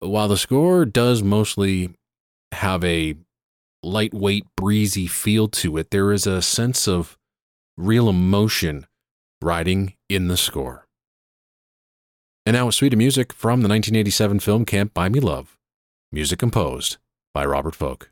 While 0.00 0.28
the 0.28 0.38
score 0.38 0.86
does 0.86 1.22
mostly 1.22 1.90
have 2.52 2.82
a 2.84 3.16
lightweight, 3.82 4.44
breezy 4.56 5.06
feel 5.06 5.46
to 5.48 5.76
it, 5.76 5.90
there 5.90 6.10
is 6.10 6.26
a 6.26 6.40
sense 6.40 6.88
of 6.88 7.18
real 7.76 8.08
emotion 8.08 8.86
riding 9.42 9.94
in 10.08 10.28
the 10.28 10.36
score. 10.36 10.86
And 12.46 12.54
now 12.54 12.68
a 12.68 12.72
suite 12.72 12.94
of 12.94 12.98
music 12.98 13.32
from 13.34 13.60
the 13.60 13.68
1987 13.68 14.40
film 14.40 14.64
Can't 14.64 14.94
Buy 14.94 15.10
Me 15.10 15.20
Love, 15.20 15.58
music 16.10 16.38
composed 16.38 16.96
by 17.34 17.44
Robert 17.44 17.74
Folk. 17.74 18.09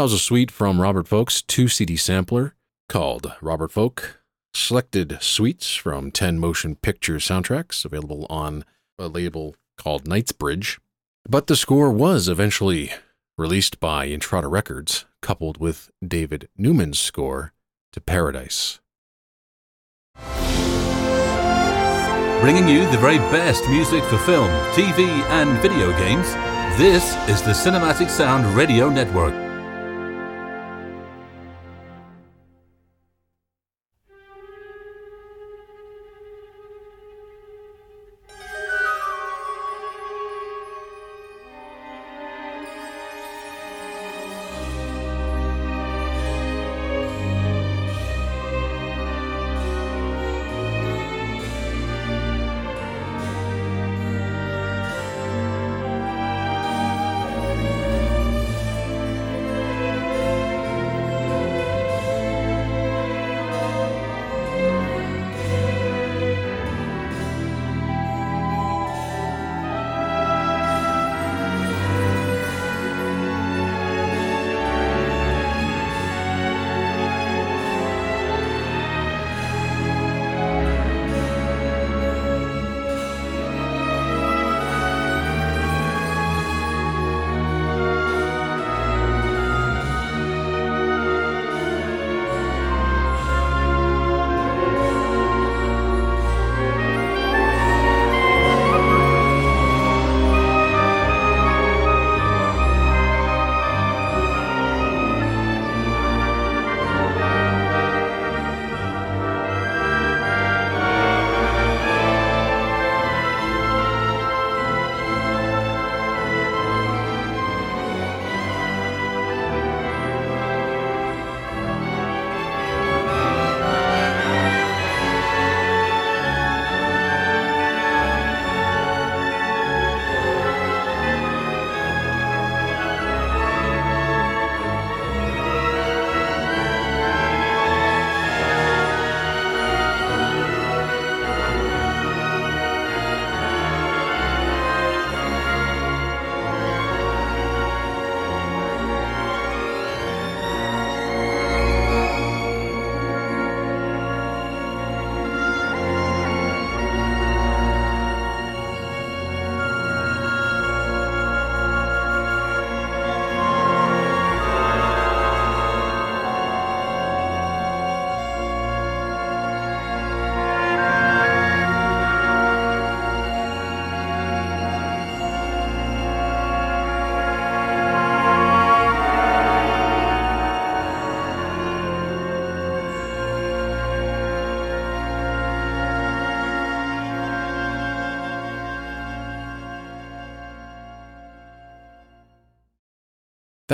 That 0.00 0.04
was 0.04 0.14
a 0.14 0.18
suite 0.18 0.50
from 0.50 0.80
Robert 0.80 1.06
Folk's 1.06 1.42
two 1.42 1.68
CD 1.68 1.94
sampler 1.94 2.54
called 2.88 3.34
Robert 3.42 3.70
Folk 3.70 4.22
Selected 4.54 5.18
Suites 5.20 5.74
from 5.74 6.10
10 6.10 6.38
Motion 6.38 6.74
Picture 6.74 7.16
Soundtracks, 7.16 7.84
available 7.84 8.26
on 8.30 8.64
a 8.98 9.08
label 9.08 9.56
called 9.76 10.08
Knightsbridge. 10.08 10.80
But 11.28 11.48
the 11.48 11.54
score 11.54 11.92
was 11.92 12.30
eventually 12.30 12.92
released 13.36 13.78
by 13.78 14.08
Intrada 14.08 14.50
Records, 14.50 15.04
coupled 15.20 15.58
with 15.58 15.90
David 16.02 16.48
Newman's 16.56 16.98
score 16.98 17.52
to 17.92 18.00
Paradise. 18.00 18.80
Bringing 22.40 22.68
you 22.68 22.90
the 22.90 22.96
very 22.98 23.18
best 23.18 23.68
music 23.68 24.02
for 24.04 24.16
film, 24.16 24.48
TV, 24.72 25.06
and 25.28 25.60
video 25.60 25.90
games, 25.98 26.32
this 26.78 27.14
is 27.28 27.42
the 27.42 27.50
Cinematic 27.50 28.08
Sound 28.08 28.46
Radio 28.56 28.88
Network. 28.88 29.49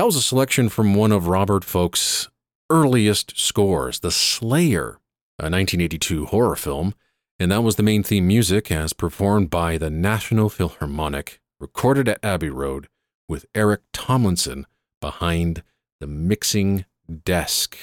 Was 0.06 0.14
a 0.14 0.22
selection 0.22 0.68
from 0.68 0.94
one 0.94 1.10
of 1.10 1.26
Robert 1.26 1.64
Folk's 1.64 2.28
earliest 2.70 3.36
scores, 3.36 3.98
The 3.98 4.12
Slayer, 4.12 5.00
a 5.36 5.50
1982 5.50 6.26
horror 6.26 6.54
film, 6.54 6.94
and 7.40 7.50
that 7.50 7.62
was 7.62 7.74
the 7.74 7.82
main 7.82 8.04
theme 8.04 8.28
music 8.28 8.70
as 8.70 8.92
performed 8.92 9.50
by 9.50 9.76
the 9.76 9.90
National 9.90 10.48
Philharmonic, 10.48 11.40
recorded 11.58 12.08
at 12.08 12.24
Abbey 12.24 12.50
Road 12.50 12.86
with 13.28 13.46
Eric 13.52 13.80
Tomlinson 13.92 14.68
behind 15.00 15.64
the 15.98 16.06
mixing 16.06 16.84
desk. 17.24 17.76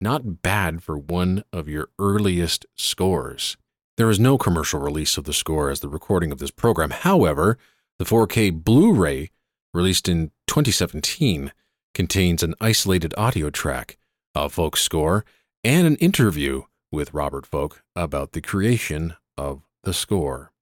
Not 0.00 0.40
bad 0.40 0.82
for 0.82 0.96
one 0.96 1.44
of 1.52 1.68
your 1.68 1.90
earliest 1.98 2.64
scores. 2.76 3.58
There 3.98 4.08
is 4.08 4.18
no 4.18 4.38
commercial 4.38 4.80
release 4.80 5.18
of 5.18 5.24
the 5.24 5.34
score 5.34 5.68
as 5.68 5.80
the 5.80 5.90
recording 5.90 6.32
of 6.32 6.38
this 6.38 6.50
program. 6.50 6.92
However, 6.92 7.58
the 7.98 8.06
4K 8.06 8.64
Blu 8.64 8.94
ray, 8.94 9.28
released 9.74 10.08
in 10.08 10.30
2017, 10.46 11.52
contains 11.94 12.42
an 12.42 12.54
isolated 12.60 13.14
audio 13.16 13.50
track 13.50 13.98
of 14.34 14.52
Folk's 14.52 14.82
score 14.82 15.24
and 15.64 15.86
an 15.86 15.96
interview 15.96 16.62
with 16.90 17.12
Robert 17.12 17.46
Folk 17.46 17.82
about 17.96 18.32
the 18.32 18.40
creation 18.40 19.14
of 19.36 19.62
the 19.84 19.92
score. 19.92 20.52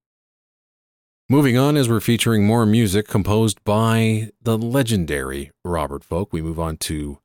Moving 1.29 1.59
on, 1.59 1.77
as 1.77 1.89
we're 1.89 2.01
featuring 2.01 2.47
more 2.47 2.64
music 2.64 3.09
composed 3.09 3.62
by 3.64 4.31
the 4.41 4.57
legendary 4.57 5.51
Robert 5.64 6.05
Folk, 6.05 6.33
we 6.33 6.41
move 6.41 6.61
on 6.61 6.77
to 6.79 7.18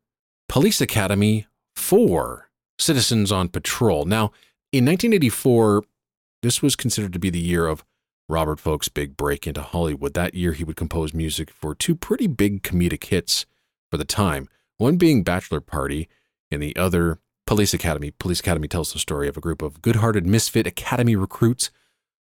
Police 0.50 0.82
Academy 0.82 1.46
4 1.76 2.50
Citizens 2.80 3.32
on 3.32 3.48
Patrol. 3.48 4.06
Now, 4.06 4.32
in 4.72 4.86
1984, 4.86 5.84
this 6.42 6.62
was 6.64 6.76
considered 6.76 7.14
to 7.14 7.20
be 7.20 7.30
the 7.30 7.40
year 7.40 7.68
of 7.68 7.86
Robert 8.28 8.60
Folk's 8.60 8.90
big 8.90 9.16
break 9.16 9.46
into 9.46 9.62
Hollywood. 9.62 10.16
That 10.16 10.34
year, 10.34 10.54
he 10.54 10.64
would 10.64 10.76
compose 10.76 11.14
music 11.14 11.52
for 11.52 11.76
two 11.76 11.96
pretty 11.96 12.28
big 12.28 12.64
comedic 12.64 13.06
hits 13.06 13.46
for 13.92 13.98
the 13.98 14.06
time, 14.06 14.48
one 14.78 14.98
being 14.98 15.22
Bachelor 15.22 15.62
Party 15.62 16.10
and 16.50 16.64
the 16.64 16.76
other 16.76 17.20
Police 17.46 17.74
Academy. 17.74 18.12
Police 18.12 18.40
Academy 18.40 18.68
tells 18.68 18.94
the 18.94 19.00
story 19.00 19.28
of 19.28 19.38
a 19.38 19.42
group 19.42 19.62
of 19.62 19.82
good 19.82 19.98
hearted 19.98 20.26
misfit 20.26 20.66
academy 20.66 21.16
recruits 21.16 21.70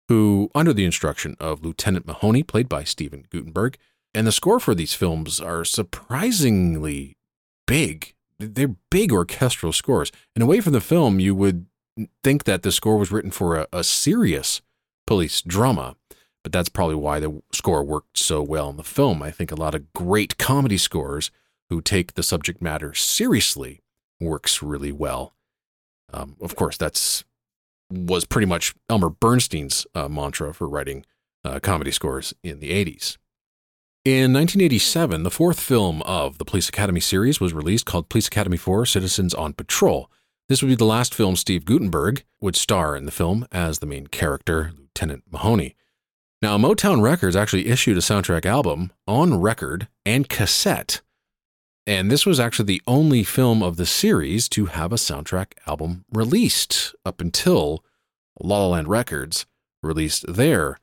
who, 0.09 0.51
under 0.55 0.73
the 0.73 0.85
instruction 0.85 1.37
of 1.39 1.63
Lieutenant 1.63 2.07
Mahoney, 2.07 2.43
played 2.43 2.69
by 2.69 2.83
Steven 2.83 3.27
Guttenberg, 3.31 3.77
and 4.13 4.27
the 4.27 4.33
score 4.33 4.59
for 4.59 4.75
these 4.75 4.95
films 4.95 5.41
are 5.41 5.65
surprisingly 5.65 7.17
big. 7.67 8.15
They're 8.39 8.75
big 8.91 9.13
orchestral 9.13 9.73
scores. 9.73 10.11
And 10.35 10.43
away 10.43 10.61
from 10.61 10.73
the 10.73 10.81
film, 10.81 11.21
you 11.21 11.35
would 11.35 11.67
think 12.25 12.45
that 12.45 12.63
the 12.63 12.73
score 12.73 12.97
was 12.97 13.13
written 13.13 13.31
for 13.31 13.57
a, 13.57 13.67
a 13.73 13.85
serious 13.85 14.63
police 15.07 15.43
drama, 15.43 15.97
but 16.43 16.51
that's 16.51 16.69
probably 16.69 16.97
why 16.97 17.21
the 17.21 17.43
score 17.53 17.85
worked 17.85 18.19
so 18.19 18.43
well 18.43 18.71
in 18.71 18.77
the 18.77 18.83
film. 18.83 19.23
I 19.23 19.31
think 19.31 19.53
a 19.53 19.57
lot 19.57 19.75
of 19.75 19.93
great 19.93 20.39
comedy 20.39 20.79
scores 20.79 21.31
who 21.71 21.81
take 21.81 22.15
the 22.15 22.23
subject 22.23 22.61
matter 22.61 22.93
seriously 22.93 23.81
works 24.21 24.63
really 24.63 24.93
well. 24.93 25.35
Um, 26.13 26.37
of 26.41 26.57
course, 26.57 26.77
that's 26.77 27.25
was 27.91 28.25
pretty 28.25 28.47
much 28.47 28.75
Elmer 28.89 29.09
Bernstein's 29.09 29.87
uh, 29.95 30.09
mantra 30.09 30.55
for 30.55 30.69
writing 30.69 31.05
uh, 31.45 31.59
comedy 31.61 31.91
scores 31.91 32.35
in 32.43 32.61
the 32.61 32.71
80s. 32.71 33.17
In 34.05 34.33
1987, 34.33 35.25
the 35.25 35.31
fourth 35.31 35.61
film 35.61 36.01
of 36.03 36.39
the 36.39 36.45
Police 36.45 36.69
Academy 36.69 37.01
series 37.01 37.41
was 37.41 37.53
released 37.53 37.87
called 37.87 38.09
Police 38.09 38.29
Academy 38.29 38.57
4 38.57 38.87
Citizens 38.87 39.35
on 39.35 39.53
Patrol. 39.53 40.11
This 40.49 40.63
would 40.63 40.69
be 40.69 40.75
the 40.75 40.85
last 40.85 41.15
film 41.15 41.37
Steve 41.37 41.65
Guttenberg 41.65 42.25
would 42.41 42.57
star 42.57 42.97
in 42.97 43.07
the 43.07 43.13
film 43.13 43.47
as 43.53 43.79
the 43.79 43.87
main 43.87 44.07
character, 44.07 44.73
Lieutenant 44.77 45.25
Mahoney. 45.31 45.77
Now, 46.41 46.57
Motown 46.57 47.03
Records 47.03 47.37
actually 47.37 47.67
issued 47.67 47.99
a 47.99 48.01
soundtrack 48.01 48.47
album 48.47 48.93
on 49.07 49.41
record 49.41 49.89
and 50.07 50.29
cassette 50.29 51.03
and 51.91 52.09
this 52.09 52.25
was 52.25 52.39
actually 52.39 52.67
the 52.67 52.83
only 52.87 53.25
film 53.25 53.65
of 53.65 53.77
the 53.77 53.85
series 53.85 54.49
to 54.51 54.67
have 54.67 54.93
a 54.93 54.97
soundtrack 54.97 55.55
album 55.67 56.05
released 56.13 56.95
up 57.05 57.21
until 57.21 57.85
La 58.39 58.59
La 58.59 58.69
Land 58.69 58.87
Records 58.87 59.45
released 59.83 60.25
their 60.33 60.79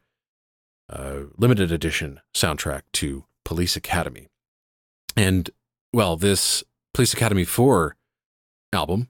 uh, 0.91 1.19
limited 1.37 1.71
edition 1.71 2.19
soundtrack 2.33 2.81
to 2.91 3.23
Police 3.45 3.77
Academy. 3.77 4.27
And, 5.15 5.49
well, 5.93 6.17
this 6.17 6.65
Police 6.93 7.13
Academy 7.13 7.45
4 7.45 7.95
album 8.73 9.07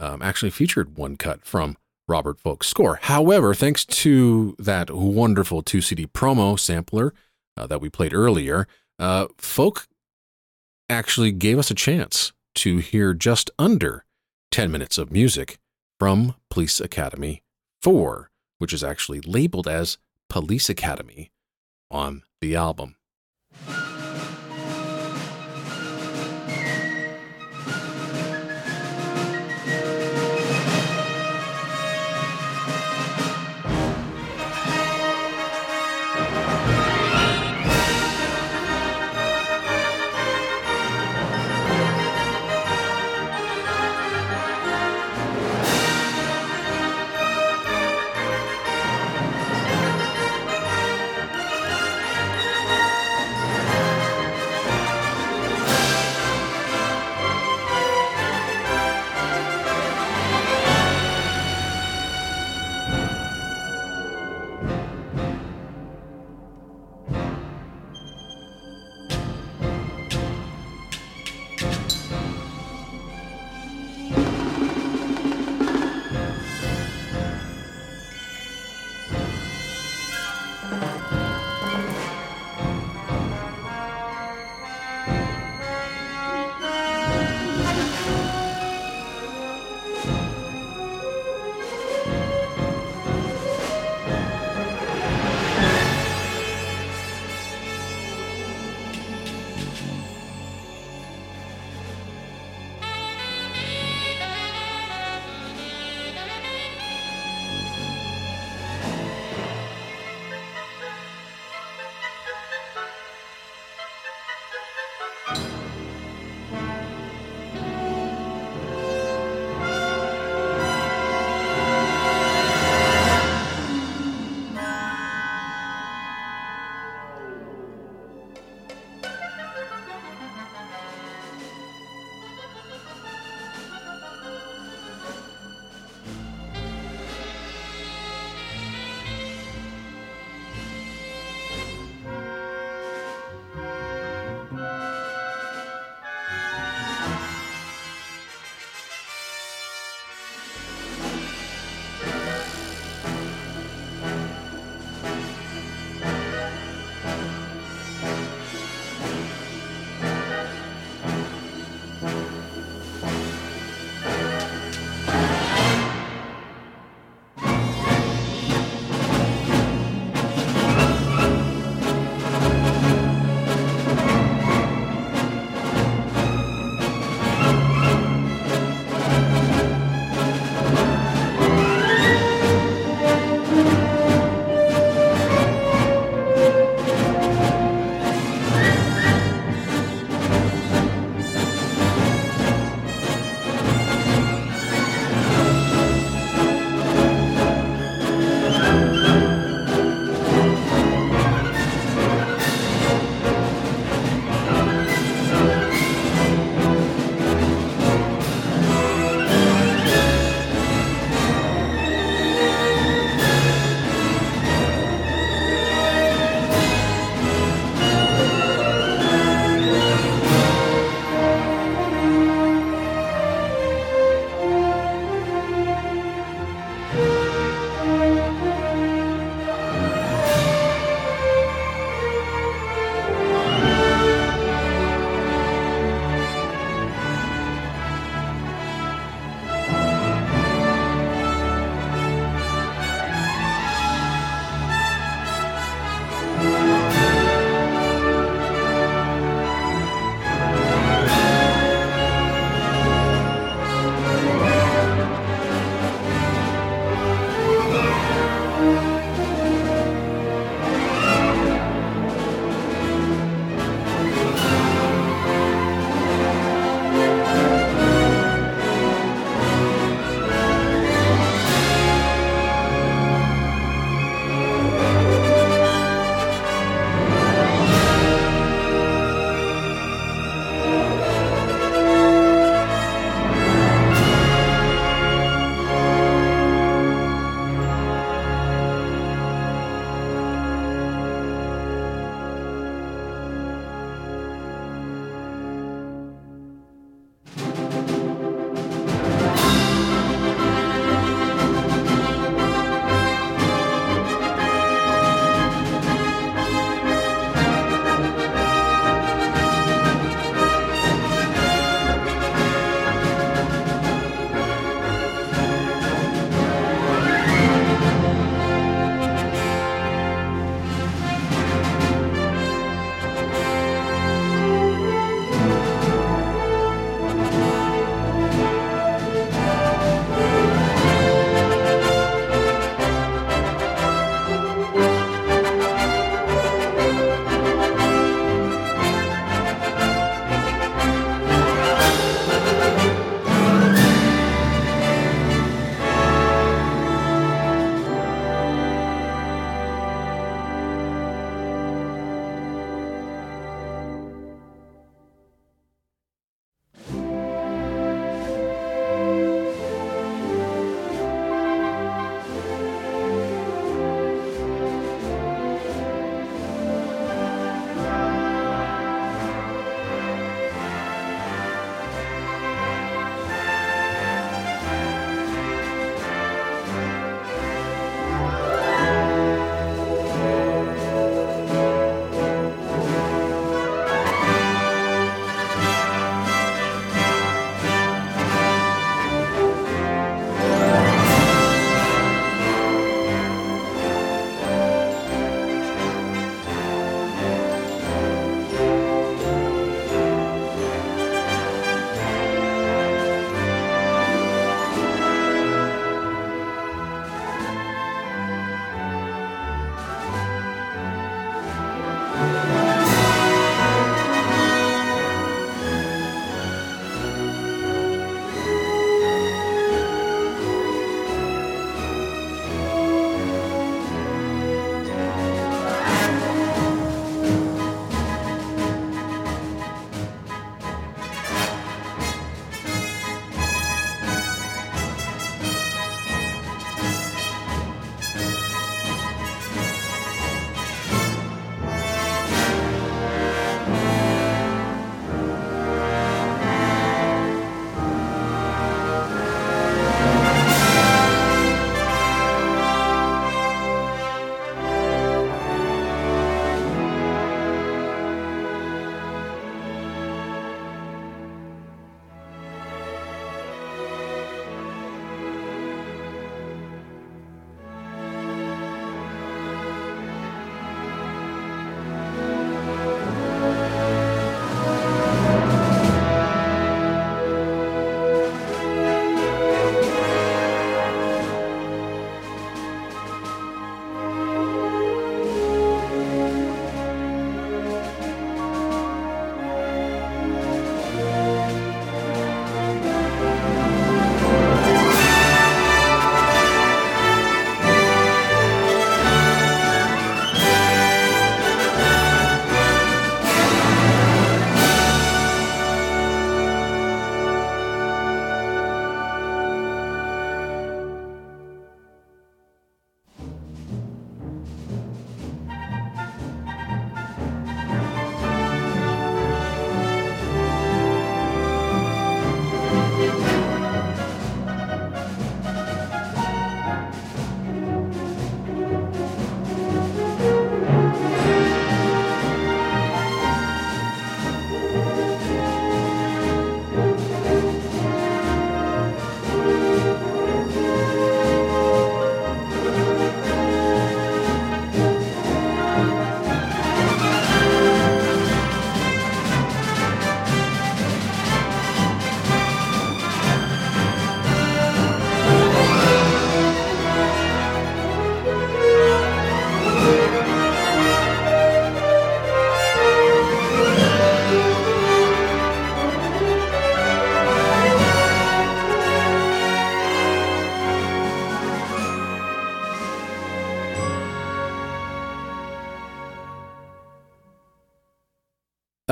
um, 0.00 0.22
actually 0.22 0.50
featured 0.50 0.98
one 0.98 1.14
cut 1.14 1.44
from 1.44 1.76
Robert 2.08 2.40
Folk's 2.40 2.66
score. 2.66 2.98
However, 3.02 3.54
thanks 3.54 3.84
to 3.84 4.56
that 4.58 4.90
wonderful 4.90 5.62
2 5.62 5.80
CD 5.80 6.08
promo 6.08 6.58
sampler 6.58 7.14
uh, 7.56 7.68
that 7.68 7.80
we 7.80 7.88
played 7.88 8.12
earlier, 8.12 8.66
uh, 8.98 9.28
Folk 9.38 9.86
actually 10.88 11.32
gave 11.32 11.58
us 11.58 11.70
a 11.70 11.74
chance 11.74 12.32
to 12.56 12.78
hear 12.78 13.12
just 13.12 13.50
under 13.58 14.04
10 14.50 14.70
minutes 14.70 14.98
of 14.98 15.10
music 15.10 15.58
from 15.98 16.34
Police 16.50 16.80
Academy 16.80 17.42
4, 17.82 18.30
which 18.58 18.72
is 18.72 18.84
actually 18.84 19.20
labeled 19.20 19.68
as 19.68 19.98
Police 20.28 20.68
Academy 20.68 21.30
on 21.90 22.22
the 22.40 22.56
album. 22.56 22.95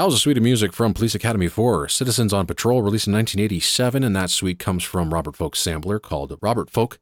That 0.05 0.09
was 0.09 0.17
a 0.17 0.19
suite 0.19 0.37
of 0.37 0.43
music 0.43 0.75
from 0.75 0.93
Police 0.93 1.15
Academy 1.15 1.49
4, 1.49 1.89
Citizens 1.89 2.35
on 2.35 2.45
Patrol, 2.45 2.83
released 2.83 3.07
in 3.07 3.15
1987, 3.15 4.05
and 4.05 4.15
that 4.15 4.29
suite 4.29 4.59
comes 4.59 4.85
from 4.85 5.15
Robert 5.15 5.35
Folk's 5.35 5.61
sampler 5.61 5.99
called 5.99 6.37
Robert 6.43 6.69
Folk 6.69 6.99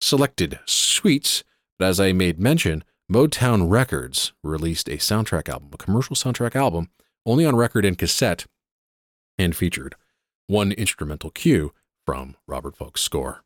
Selected 0.00 0.58
Suites. 0.66 1.44
But 1.78 1.86
as 1.86 2.00
I 2.00 2.10
made 2.10 2.40
mention, 2.40 2.82
Motown 3.08 3.70
Records 3.70 4.32
released 4.42 4.88
a 4.88 4.96
soundtrack 4.96 5.48
album, 5.48 5.68
a 5.72 5.76
commercial 5.76 6.16
soundtrack 6.16 6.56
album, 6.56 6.90
only 7.24 7.46
on 7.46 7.54
record 7.54 7.84
and 7.84 7.96
cassette, 7.96 8.46
and 9.38 9.54
featured 9.54 9.94
one 10.48 10.72
instrumental 10.72 11.30
cue 11.30 11.72
from 12.04 12.34
Robert 12.48 12.76
Folk's 12.76 13.02
score. 13.02 13.43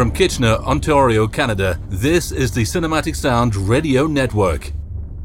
From 0.00 0.12
Kitchener, 0.12 0.54
Ontario, 0.64 1.28
Canada, 1.28 1.78
this 1.90 2.32
is 2.32 2.52
the 2.52 2.62
Cinematic 2.62 3.14
Sound 3.14 3.54
Radio 3.54 4.06
Network. 4.06 4.72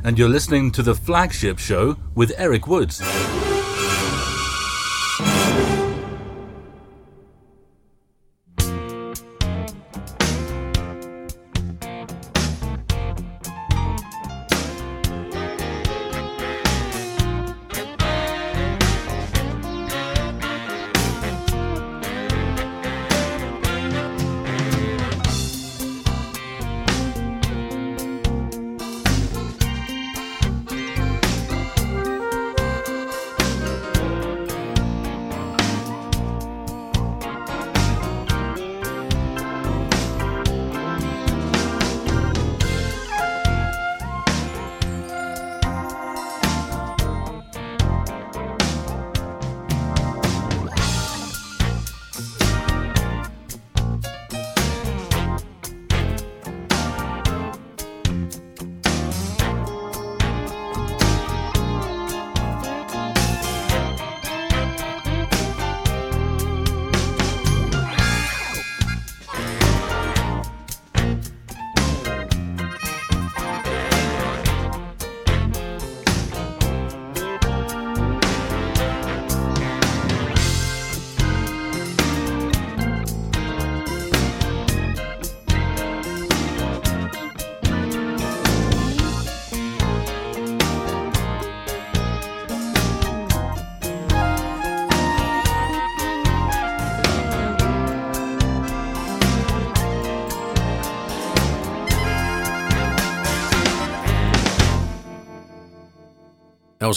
And 0.04 0.20
you're 0.20 0.28
listening 0.28 0.70
to 0.74 0.84
the 0.84 0.94
flagship 0.94 1.60
show 1.60 1.96
with 2.14 2.34
Eric 2.38 2.68
Woods. 2.68 3.02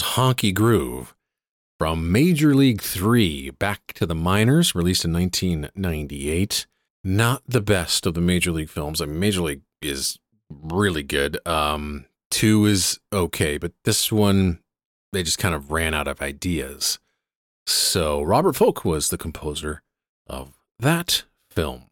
Honky 0.01 0.53
Groove 0.53 1.15
from 1.77 2.11
Major 2.11 2.53
League 2.53 2.81
3 2.81 3.51
Back 3.51 3.93
to 3.93 4.05
the 4.05 4.15
Minors, 4.15 4.75
released 4.75 5.05
in 5.05 5.13
1998. 5.13 6.67
Not 7.03 7.41
the 7.47 7.61
best 7.61 8.05
of 8.05 8.13
the 8.13 8.21
Major 8.21 8.51
League 8.51 8.69
films. 8.69 9.01
I 9.01 9.05
mean, 9.05 9.19
Major 9.19 9.41
League 9.41 9.61
is 9.81 10.19
really 10.49 11.03
good. 11.03 11.39
Um, 11.47 12.05
two 12.29 12.65
is 12.65 12.99
okay, 13.13 13.57
but 13.57 13.71
this 13.85 14.11
one, 14.11 14.59
they 15.13 15.23
just 15.23 15.37
kind 15.37 15.55
of 15.55 15.71
ran 15.71 15.93
out 15.93 16.07
of 16.07 16.21
ideas. 16.21 16.99
So 17.65 18.21
Robert 18.21 18.55
Folk 18.55 18.83
was 18.83 19.09
the 19.09 19.17
composer 19.17 19.81
of 20.27 20.57
that 20.79 21.23
film. 21.51 21.85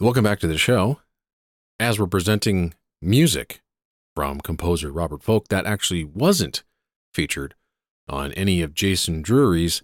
Welcome 0.00 0.24
back 0.24 0.40
to 0.40 0.46
the 0.46 0.58
show. 0.58 1.00
As 1.80 1.98
we're 1.98 2.06
presenting 2.06 2.74
music 3.02 3.62
from 4.14 4.40
composer 4.40 4.92
Robert 4.92 5.22
Folk 5.22 5.48
that 5.48 5.66
actually 5.66 6.04
wasn't 6.04 6.62
featured 7.14 7.54
on 8.08 8.32
any 8.32 8.60
of 8.60 8.74
Jason 8.74 9.22
Drury's 9.22 9.82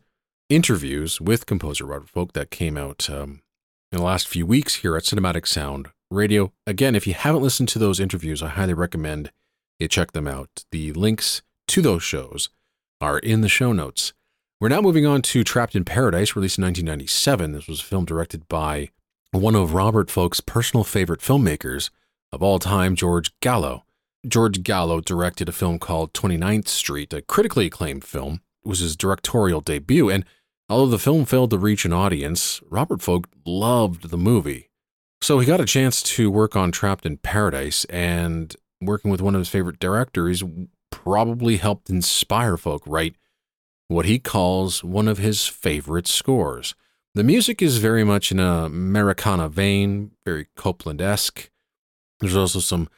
interviews 0.49 1.21
with 1.21 1.47
composer 1.47 1.87
Robert 1.87 2.11
Folk 2.11 2.33
that 2.33 2.51
came 2.51 2.77
out 2.77 3.09
um, 3.09 3.41
in 3.93 3.99
the 3.99 4.05
last 4.05 4.29
few 4.29 4.45
weeks 4.45 4.77
here 4.77 4.97
at 4.97 5.05
Cinematic 5.05 5.47
Sound 5.47 5.89
Radio. 6.11 6.53
Again, 6.67 6.95
if 6.95 7.07
you 7.07 7.15
haven't 7.15 7.43
listened 7.43 7.69
to 7.71 7.79
those 7.79 8.01
interviews, 8.01 8.43
I 8.43 8.49
highly 8.49 8.75
recommend 8.75 9.31
you 9.79 9.89
check 9.89 10.13
them 10.13 10.27
out. 10.27 10.65
The 10.73 10.93
links 10.93 11.43
to 11.69 11.81
those 11.81 12.03
shows 12.03 12.51
are 13.01 13.19
in 13.19 13.41
the 13.41 13.49
show 13.49 13.73
notes. 13.73 14.13
We're 14.61 14.69
now 14.69 14.83
moving 14.83 15.07
on 15.07 15.23
to 15.23 15.43
Trapped 15.43 15.75
in 15.75 15.85
Paradise, 15.85 16.37
released 16.37 16.59
in 16.59 16.65
1997. 16.65 17.53
This 17.53 17.67
was 17.67 17.81
a 17.81 17.85
film 17.85 18.05
directed 18.05 18.47
by 18.49 18.91
one 19.31 19.55
of 19.55 19.73
Robert 19.73 20.11
Folk's 20.11 20.41
personal 20.41 20.85
favorite 20.85 21.21
filmmakers 21.21 21.89
of 22.33 22.43
all 22.43 22.59
time, 22.59 22.95
George 22.95 23.33
Gallo. 23.41 23.85
George 24.27 24.63
Gallo 24.63 25.01
directed 25.01 25.49
a 25.49 25.53
film 25.53 25.79
called 25.79 26.13
29th 26.13 26.69
Street, 26.69 27.13
a 27.13 27.23
critically 27.23 27.67
acclaimed 27.67 28.05
film. 28.05 28.41
It 28.65 28.69
was 28.69 28.81
his 28.81 28.97
directorial 28.97 29.61
debut, 29.61 30.11
and 30.11 30.25
although 30.69 30.91
the 30.91 30.99
film 30.99 31.25
failed 31.25 31.51
to 31.51 31.59
reach 31.59 31.85
an 31.85 31.93
audience, 31.93 32.61
Robert 32.69 33.01
Folk 33.01 33.29
loved 33.47 34.11
the 34.11 34.19
movie. 34.19 34.69
So 35.23 35.39
he 35.39 35.47
got 35.47 35.61
a 35.61 35.67
chance 35.67 36.03
to 36.03 36.31
work 36.31 36.55
on 36.55 36.71
Trapped 36.71 37.07
in 37.07 37.17
Paradise, 37.17 37.85
and 37.87 38.55
working 38.81 39.11
with 39.11 39.23
one 39.23 39.35
of 39.35 39.41
his 39.41 39.49
favorite 39.49 39.79
directors 39.79 40.43
probably 40.91 41.57
helped 41.57 41.89
inspire 41.89 42.57
Folk 42.57 42.83
write 42.87 43.17
what 43.89 44.07
he 44.07 44.19
calls 44.19 44.85
one 44.85 45.09
of 45.09 45.19
his 45.19 45.47
favorite 45.47 46.07
scores. 46.07 46.75
The 47.15 47.25
music 47.25 47.61
is 47.61 47.79
very 47.79 48.05
much 48.05 48.31
in 48.31 48.39
a 48.39 48.67
Americana 48.67 49.49
vein, 49.49 50.13
very 50.25 50.47
Copland 50.57 51.01
esque. 51.01 51.51
There's 52.21 52.37
also 52.37 52.61
some 52.61 52.89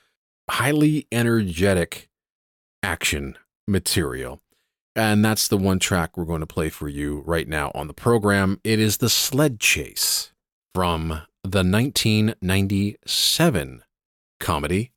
highly 0.53 1.07
energetic 1.11 2.09
action 2.83 3.39
material. 3.67 4.43
And 4.95 5.25
that's 5.25 5.49
the 5.49 5.57
one 5.57 5.79
track 5.79 6.15
we're 6.15 6.27
going 6.27 6.41
to 6.41 6.47
play 6.47 6.69
for 6.69 6.89
you 6.89 7.23
right 7.25 7.49
now 7.49 7.73
on 7.75 7.87
the 7.87 7.95
program. 7.95 8.61
It 8.63 8.79
is 8.79 8.99
The 8.99 9.09
Sled 9.09 9.61
Chase 9.61 10.33
from 10.75 11.23
the 11.43 11.65
1997 11.65 13.83
comedy 14.41 14.93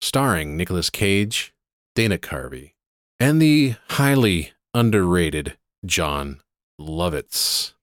starring 0.00 0.56
Nicolas 0.56 0.88
Cage, 0.88 1.52
Dana 1.94 2.16
Carvey, 2.16 2.72
and 3.20 3.42
the 3.42 3.74
highly 3.90 4.52
underrated 4.72 5.58
Jon 5.84 6.40
Lovitz. 6.80 7.74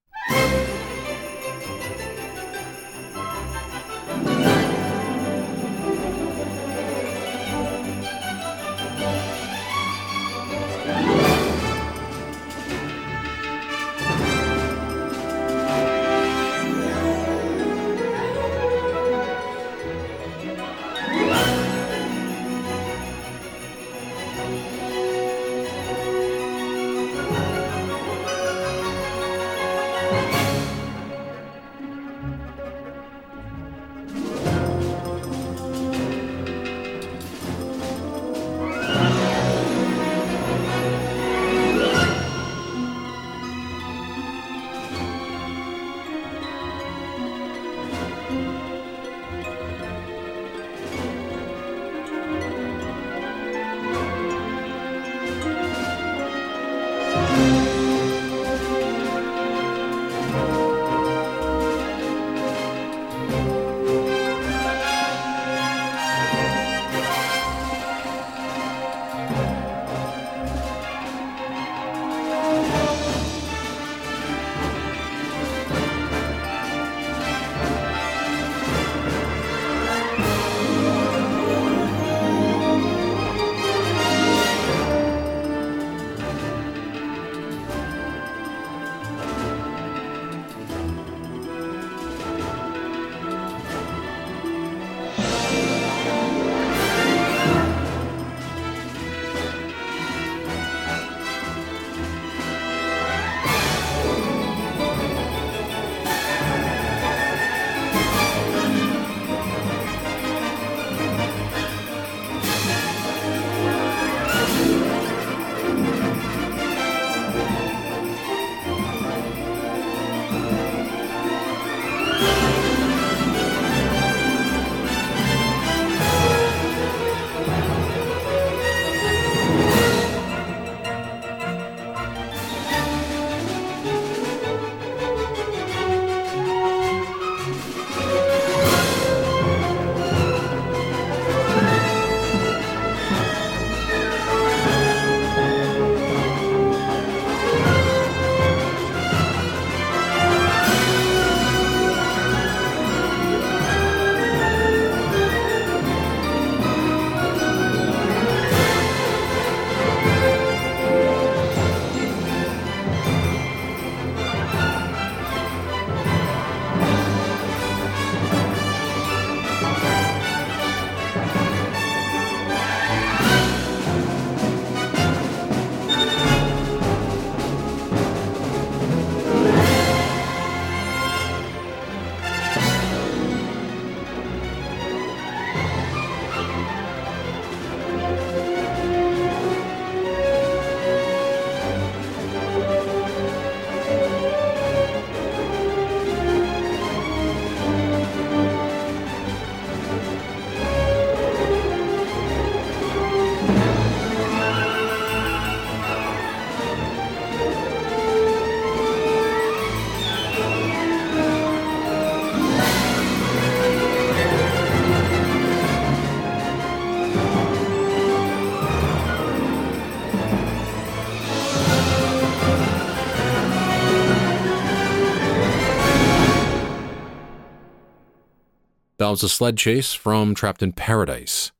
Was 229.11 229.23
a 229.23 229.27
sled 229.27 229.57
chase 229.57 229.91
from 229.91 230.33
Trapped 230.33 230.63
in 230.63 230.71
Paradise, 230.71 231.51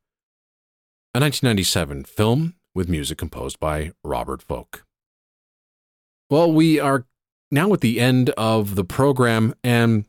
a 1.12 1.20
1997 1.20 2.04
film 2.04 2.54
with 2.74 2.88
music 2.88 3.18
composed 3.18 3.60
by 3.60 3.92
Robert 4.02 4.40
Folk. 4.40 4.86
Well, 6.30 6.50
we 6.50 6.80
are 6.80 7.04
now 7.50 7.70
at 7.74 7.82
the 7.82 8.00
end 8.00 8.30
of 8.38 8.74
the 8.74 8.84
program, 8.84 9.54
and 9.62 10.06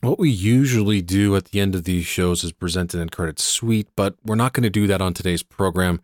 what 0.00 0.18
we 0.18 0.30
usually 0.30 1.02
do 1.02 1.36
at 1.36 1.44
the 1.44 1.60
end 1.60 1.74
of 1.74 1.84
these 1.84 2.06
shows 2.06 2.42
is 2.42 2.52
present 2.52 2.94
an 2.94 3.02
end 3.02 3.12
credit 3.12 3.38
suite, 3.38 3.88
but 3.94 4.16
we're 4.24 4.34
not 4.34 4.54
going 4.54 4.62
to 4.62 4.70
do 4.70 4.86
that 4.86 5.02
on 5.02 5.12
today's 5.12 5.42
program. 5.42 6.00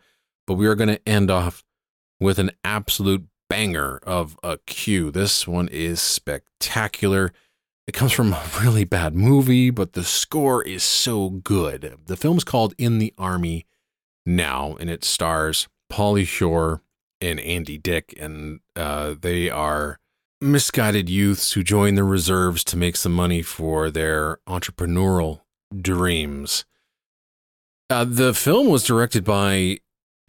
But 0.46 0.54
we 0.54 0.66
are 0.66 0.74
going 0.74 0.90
to 0.90 1.08
end 1.08 1.30
off 1.30 1.64
with 2.20 2.38
an 2.38 2.50
absolute 2.62 3.24
banger 3.48 3.98
of 4.02 4.38
a 4.42 4.58
cue. 4.66 5.10
This 5.10 5.48
one 5.48 5.68
is 5.68 6.02
spectacular. 6.02 7.32
It 7.86 7.92
comes 7.92 8.12
from 8.12 8.32
a 8.32 8.42
really 8.62 8.84
bad 8.84 9.14
movie, 9.14 9.70
but 9.70 9.92
the 9.92 10.04
score 10.04 10.62
is 10.62 10.82
so 10.82 11.28
good. 11.28 11.98
The 12.06 12.16
film's 12.16 12.44
called 12.44 12.74
In 12.78 12.98
the 12.98 13.12
Army 13.18 13.66
Now, 14.24 14.76
and 14.80 14.88
it 14.88 15.04
stars 15.04 15.68
Pauly 15.92 16.26
Shore 16.26 16.82
and 17.20 17.38
Andy 17.40 17.76
Dick, 17.76 18.14
and 18.18 18.60
uh, 18.74 19.14
they 19.20 19.50
are 19.50 19.98
misguided 20.40 21.08
youths 21.08 21.52
who 21.52 21.62
join 21.62 21.94
the 21.94 22.04
reserves 22.04 22.64
to 22.64 22.76
make 22.76 22.96
some 22.96 23.12
money 23.12 23.42
for 23.42 23.90
their 23.90 24.38
entrepreneurial 24.48 25.40
dreams. 25.78 26.64
Uh, 27.90 28.04
the 28.04 28.32
film 28.32 28.68
was 28.68 28.84
directed 28.84 29.24
by 29.24 29.78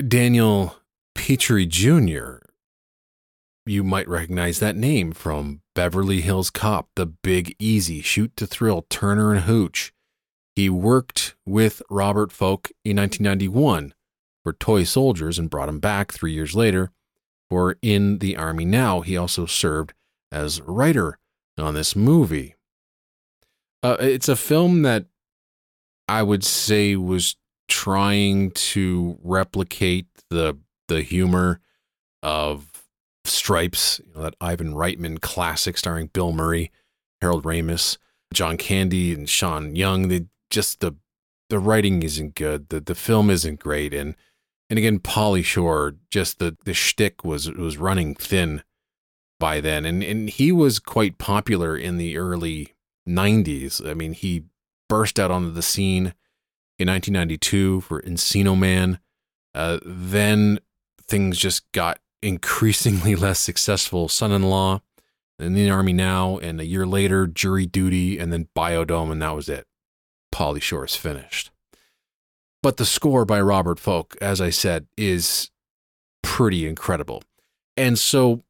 Daniel 0.06 0.76
Petrie 1.14 1.66
Jr., 1.66 2.38
you 3.66 3.84
might 3.84 4.08
recognize 4.08 4.60
that 4.60 4.76
name 4.76 5.12
from 5.12 5.62
Beverly 5.74 6.22
Hills 6.22 6.50
Cop, 6.50 6.90
The 6.96 7.06
Big 7.06 7.56
Easy, 7.60 8.02
Shoot 8.02 8.36
to 8.38 8.46
Thrill, 8.46 8.86
Turner 8.90 9.34
and 9.34 9.42
Hooch. 9.42 9.92
He 10.56 10.70
worked 10.70 11.36
with 11.46 11.82
Robert 11.90 12.32
Folk 12.32 12.72
in 12.84 12.98
1991 12.98 13.94
for 14.44 14.54
Toy 14.54 14.84
Soldiers 14.84 15.40
and 15.40 15.50
brought 15.50 15.70
him 15.70 15.80
back 15.80 16.12
three 16.12 16.32
years 16.32 16.56
later 16.56 16.92
for 17.50 17.76
In 17.82 18.20
the 18.20 18.38
Army 18.38 18.66
Now. 18.66 19.02
He 19.02 19.18
also 19.18 19.46
served 19.46 19.94
as 20.32 20.62
writer 20.62 21.18
on 21.58 21.74
this 21.74 21.96
movie. 21.96 22.56
Uh, 23.82 23.98
it's 24.00 24.30
a 24.30 24.36
film 24.36 24.84
that 24.84 25.06
I 26.08 26.24
would 26.24 26.44
say 26.44 26.96
was 26.96 27.36
trying 27.68 28.52
to 28.52 29.18
replicate 29.24 30.08
the 30.30 30.58
the 30.88 31.02
humor 31.02 31.60
of 32.22 32.75
Stripes, 33.28 34.00
you 34.06 34.14
know, 34.14 34.22
that 34.24 34.36
Ivan 34.42 34.74
Reitman 34.74 35.22
classic 35.22 35.78
starring 35.78 36.08
Bill 36.08 36.32
Murray, 36.32 36.72
Harold 37.22 37.44
Ramis, 37.44 37.98
John 38.34 38.58
Candy, 38.58 39.14
and 39.14 39.30
Sean 39.30 39.76
Young. 39.76 40.08
They 40.08 40.28
just 40.50 40.80
the 40.80 40.96
the 41.50 41.60
writing 41.60 42.04
isn't 42.04 42.36
good. 42.36 42.70
The 42.70 42.80
the 42.80 42.96
film 42.96 43.30
isn't 43.30 43.60
great. 43.60 43.94
And 43.94 44.16
and 44.70 44.80
again, 44.80 45.00
Pauly 45.00 45.44
Shore, 45.44 45.96
just 46.10 46.40
the 46.40 46.58
the 46.66 46.74
shtick 46.74 47.24
was 47.24 47.50
was 47.52 47.78
running 47.78 48.16
thin 48.16 48.64
by 49.40 49.62
then. 49.62 49.86
And 49.86 50.04
and 50.04 50.30
he 50.30 50.52
was 50.52 50.80
quite 50.80 51.18
popular 51.18 51.78
in 51.78 51.98
the 51.98 52.18
early 52.18 52.74
nineties. 53.06 53.82
I 53.86 53.94
mean, 53.94 54.14
he 54.14 54.46
burst 54.90 55.20
out 55.20 55.32
onto 55.32 55.52
the 55.52 55.62
scene 55.62 56.14
in 56.78 56.88
1992 56.88 57.82
for 57.82 58.02
Encino 58.02 58.58
Man. 58.58 59.00
Uh, 59.54 59.80
then 59.86 60.60
things 61.02 61.38
just 61.38 61.72
got 61.72 62.00
increasingly 62.26 63.16
less 63.16 63.40
successful 63.40 64.10
son 64.10 64.32
in 64.32 64.44
law, 64.44 64.82
in 65.40 65.54
the 65.54 65.70
army 65.70 65.94
now, 65.94 66.38
and 66.40 66.60
a 66.60 66.66
year 66.66 66.86
later, 66.86 67.28
jury 67.28 67.66
duty, 67.66 68.18
and 68.18 68.34
then 68.34 68.48
Biodome, 68.56 69.12
and 69.12 69.22
that 69.22 69.36
was 69.36 69.48
it. 69.48 69.68
Pauly 70.34 70.62
Shore 70.62 70.86
is 70.86 70.96
finished. 70.96 71.52
But 72.64 72.78
the 72.78 72.86
score 72.86 73.26
by 73.26 73.40
Robert 73.42 73.80
Folk, 73.80 74.18
as 74.22 74.42
I 74.42 74.50
said, 74.50 74.88
is 74.98 75.52
pretty 76.24 76.68
incredible. 76.68 77.24
And 77.78 78.00
so, 78.00 78.44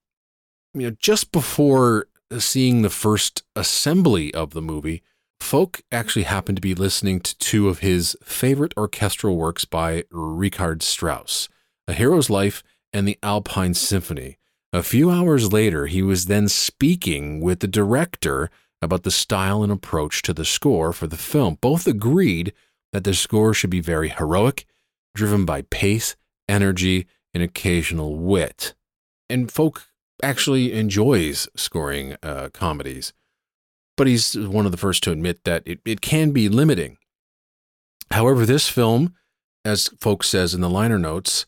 you 0.73 0.89
know, 0.89 0.95
just 0.99 1.31
before 1.31 2.07
seeing 2.39 2.81
the 2.81 2.89
first 2.89 3.43
assembly 3.55 4.33
of 4.33 4.51
the 4.51 4.61
movie, 4.61 5.03
Folk 5.41 5.81
actually 5.91 6.23
happened 6.23 6.57
to 6.57 6.61
be 6.61 6.73
listening 6.73 7.19
to 7.19 7.37
two 7.37 7.67
of 7.67 7.79
his 7.79 8.15
favorite 8.23 8.73
orchestral 8.77 9.35
works 9.35 9.65
by 9.65 10.05
Richard 10.09 10.81
Strauss 10.81 11.49
A 11.87 11.93
Hero's 11.93 12.29
Life 12.29 12.63
and 12.95 13.05
the 13.05 13.19
Alpine 13.21 13.73
Symphony. 13.73 14.37
A 14.71 14.81
few 14.81 15.11
hours 15.11 15.51
later, 15.51 15.85
he 15.87 16.01
was 16.01 16.27
then 16.27 16.47
speaking 16.47 17.41
with 17.41 17.59
the 17.59 17.67
director 17.67 18.49
about 18.81 19.03
the 19.03 19.11
style 19.11 19.63
and 19.63 19.71
approach 19.71 20.21
to 20.21 20.33
the 20.33 20.45
score 20.45 20.93
for 20.93 21.05
the 21.05 21.17
film. 21.17 21.57
Both 21.59 21.87
agreed 21.87 22.53
that 22.93 23.03
the 23.03 23.13
score 23.13 23.53
should 23.53 23.69
be 23.69 23.81
very 23.81 24.07
heroic, 24.07 24.65
driven 25.13 25.43
by 25.43 25.63
pace, 25.63 26.15
energy, 26.47 27.05
and 27.33 27.43
occasional 27.43 28.15
wit. 28.15 28.73
And 29.29 29.51
Folk 29.51 29.87
actually 30.23 30.71
enjoys 30.71 31.49
scoring 31.53 32.15
uh, 32.23 32.47
comedies, 32.53 33.11
but 33.97 34.07
he's 34.07 34.37
one 34.37 34.65
of 34.65 34.71
the 34.71 34.77
first 34.77 35.03
to 35.03 35.11
admit 35.11 35.43
that 35.43 35.63
it, 35.65 35.79
it 35.83 35.99
can 35.99 36.31
be 36.31 36.47
limiting. 36.47 36.97
However, 38.11 38.45
this 38.45 38.69
film, 38.69 39.15
as 39.65 39.89
Folk 39.99 40.23
says 40.23 40.53
in 40.53 40.61
the 40.61 40.69
liner 40.69 40.99
notes, 40.99 41.45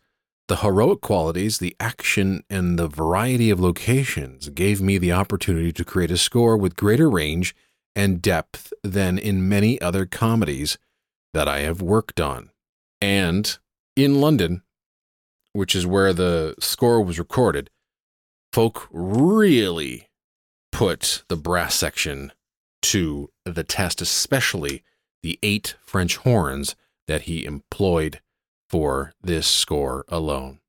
the 0.47 0.57
heroic 0.57 1.01
qualities, 1.01 1.57
the 1.57 1.75
action, 1.79 2.43
and 2.49 2.79
the 2.79 2.87
variety 2.87 3.49
of 3.49 3.59
locations 3.59 4.49
gave 4.49 4.81
me 4.81 4.97
the 4.97 5.11
opportunity 5.11 5.71
to 5.73 5.85
create 5.85 6.11
a 6.11 6.17
score 6.17 6.57
with 6.57 6.75
greater 6.75 7.09
range 7.09 7.55
and 7.95 8.21
depth 8.21 8.71
than 8.83 9.17
in 9.17 9.49
many 9.49 9.79
other 9.81 10.05
comedies 10.05 10.77
that 11.33 11.47
I 11.47 11.59
have 11.59 11.81
worked 11.81 12.21
on. 12.21 12.51
And 13.01 13.57
in 13.95 14.21
London, 14.21 14.63
which 15.53 15.75
is 15.75 15.85
where 15.85 16.13
the 16.13 16.55
score 16.59 17.01
was 17.01 17.19
recorded, 17.19 17.69
Folk 18.53 18.87
really 18.91 20.09
put 20.71 21.23
the 21.27 21.35
brass 21.35 21.75
section 21.75 22.31
to 22.81 23.29
the 23.45 23.63
test, 23.63 24.01
especially 24.01 24.83
the 25.21 25.37
eight 25.43 25.75
French 25.85 26.17
horns 26.17 26.75
that 27.07 27.23
he 27.23 27.45
employed 27.45 28.21
for 28.69 29.13
this 29.21 29.47
score 29.47 30.05
alone. 30.07 30.59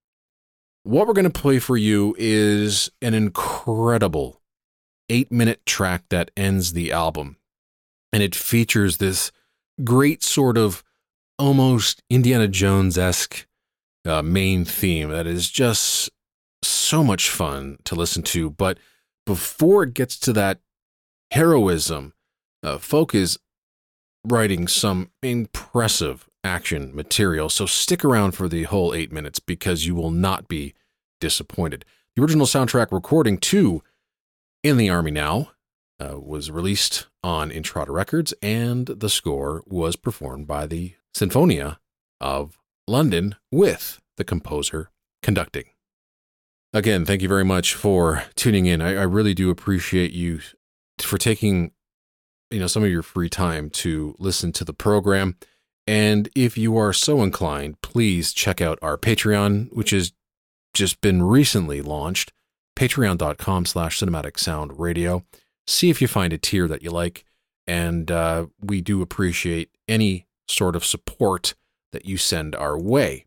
What 0.83 1.07
we're 1.07 1.15
going 1.15 1.31
to 1.31 1.41
play 1.41 1.59
for 1.59 1.77
you 1.77 2.15
is 2.19 2.91
an 3.03 3.15
incredible 3.15 4.41
eight 5.09 5.33
minute 5.33 5.65
track 5.67 6.05
that 6.11 6.31
ends 6.37 6.73
the 6.73 6.93
album. 6.93 7.37
And 8.13 8.23
it 8.23 8.35
features 8.35 8.97
this 8.97 9.33
great 9.85 10.23
sort 10.23 10.57
of 10.57 10.83
almost 11.39 12.03
Indiana 12.09 12.49
Jones 12.49 12.97
esque 12.97 13.47
uh, 14.05 14.23
main 14.23 14.65
theme 14.65 15.11
that 15.11 15.27
is 15.27 15.51
just 15.51 16.11
so 16.63 17.05
much 17.05 17.29
fun 17.29 17.79
to 17.85 17.95
listen 17.95 18.23
to. 18.23 18.51
But 18.51 18.79
before 19.27 19.83
it 19.83 19.95
gets 19.95 20.19
to 20.21 20.33
that 20.33 20.61
heroism, 21.31 22.15
uh, 22.63 22.79
Folk 22.79 23.15
is 23.15 23.39
writing 24.25 24.67
some 24.69 25.11
impressive 25.23 26.29
action 26.49 26.95
material. 26.95 27.49
So 27.51 27.67
stick 27.67 28.05
around 28.05 28.33
for 28.33 28.49
the 28.49 28.65
whole 28.65 28.95
eight 28.95 29.13
minutes 29.13 29.39
because 29.39 29.87
you 29.87 29.95
will 29.95 30.11
not 30.11 30.49
be 30.49 30.75
disappointed. 31.21 31.85
The 32.17 32.23
original 32.23 32.47
soundtrack 32.47 32.91
recording 32.91 33.39
to 33.39 33.83
In 34.63 34.79
the 34.79 34.89
Army 34.89 35.11
Now 35.11 35.53
uh, 36.01 36.19
was 36.19 36.51
released 36.51 37.07
on 37.23 37.51
Intrada 37.51 37.91
Records, 37.91 38.33
and 38.43 38.87
the 38.87 39.11
score 39.11 39.63
was 39.67 39.95
performed 39.95 40.47
by 40.47 40.67
the 40.67 40.95
Sinfonia 41.15 41.77
of 42.21 42.59
London 42.87 43.37
with 43.53 44.01
the 44.17 44.25
composer 44.25 44.91
conducting. 45.23 45.65
Again, 46.73 47.05
thank 47.05 47.23
you 47.23 47.29
very 47.29 47.45
much 47.45 47.75
for 47.75 48.25
tuning 48.35 48.67
in. 48.67 48.81
I, 48.81 48.91
I 48.97 49.03
really 49.03 49.35
do 49.35 49.51
appreciate 49.51 50.13
you 50.13 50.41
for 50.99 51.19
taking 51.19 51.73
you 52.51 52.59
know 52.59 52.67
some 52.67 52.83
of 52.83 52.91
your 52.91 53.03
free 53.03 53.29
time 53.29 53.71
to 53.71 54.15
listen 54.19 54.53
to 54.53 54.65
the 54.65 54.73
program. 54.73 55.37
And 55.89 56.29
if 56.35 56.59
you 56.59 56.77
are 56.77 56.93
so 56.93 57.23
inclined, 57.23 57.81
please 57.81 58.35
check 58.35 58.61
out 58.61 58.79
our 58.83 58.99
Patreon, 58.99 59.73
which 59.73 59.89
has 59.93 60.13
just 60.75 61.01
been 61.01 61.23
recently 61.23 61.81
launched, 61.81 62.31
patreon.com 62.77 63.65
slash 63.65 63.99
cinematic 63.99 64.39
sound 64.39 64.79
radio. 64.79 65.25
See 65.67 65.89
if 65.89 66.03
you 66.03 66.07
find 66.07 66.35
a 66.35 66.39
tier 66.39 66.69
that 66.69 66.83
you 66.83 66.91
like. 66.91 67.25
And 67.67 68.11
uh, 68.11 68.49
we 68.61 68.83
do 68.83 69.01
appreciate 69.01 69.71
any 69.89 70.27
sort 70.47 70.77
of 70.77 70.85
support 70.85 71.55
that 71.93 72.05
you 72.05 72.19
send 72.19 72.55
our 72.55 72.79
way. 72.79 73.25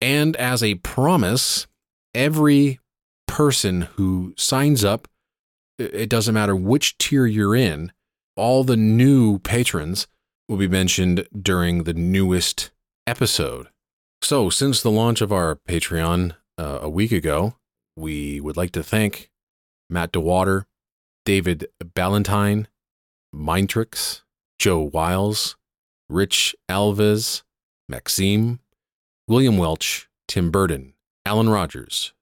And 0.00 0.34
as 0.34 0.64
a 0.64 0.74
promise, 0.76 1.68
every 2.12 2.80
person 3.28 3.82
who 3.82 4.34
signs 4.36 4.82
up, 4.82 5.06
it 5.78 6.10
doesn't 6.10 6.34
matter 6.34 6.56
which 6.56 6.98
tier 6.98 7.24
you're 7.24 7.54
in, 7.54 7.92
all 8.34 8.64
the 8.64 8.76
new 8.76 9.38
patrons 9.38 10.08
will 10.50 10.56
be 10.56 10.66
mentioned 10.66 11.28
during 11.40 11.84
the 11.84 11.94
newest 11.94 12.72
episode. 13.06 13.68
So, 14.20 14.50
since 14.50 14.82
the 14.82 14.90
launch 14.90 15.20
of 15.20 15.32
our 15.32 15.60
Patreon 15.68 16.34
uh, 16.58 16.80
a 16.82 16.90
week 16.90 17.12
ago, 17.12 17.54
we 17.96 18.40
would 18.40 18.56
like 18.56 18.72
to 18.72 18.82
thank 18.82 19.30
Matt 19.88 20.10
DeWater, 20.10 20.64
David 21.24 21.68
Ballantyne, 21.94 22.66
Mindtrix, 23.32 24.22
Joe 24.58 24.80
Wiles, 24.80 25.56
Rich 26.08 26.56
Alves, 26.68 27.42
Maxime, 27.88 28.58
William 29.28 29.56
Welch, 29.56 30.08
Tim 30.26 30.50
Burden, 30.50 30.94
Alan 31.24 31.48
Rogers, 31.48 32.12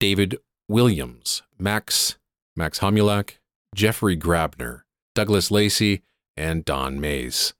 David 0.00 0.38
Williams, 0.66 1.42
Max, 1.58 2.16
Max 2.56 2.78
Homulak, 2.78 3.34
Jeffrey 3.74 4.16
Grabner, 4.16 4.84
Douglas 5.14 5.50
Lacey, 5.50 6.00
and 6.38 6.64
Don 6.64 6.98
Mays. 6.98 7.52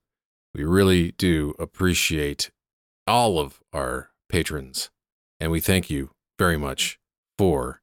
We 0.53 0.63
really 0.63 1.11
do 1.13 1.53
appreciate 1.59 2.51
all 3.05 3.39
of 3.39 3.61
our 3.73 4.09
patrons, 4.29 4.89
and 5.39 5.51
we 5.51 5.59
thank 5.59 5.89
you 5.89 6.11
very 6.39 6.57
much 6.57 6.99
for 7.37 7.81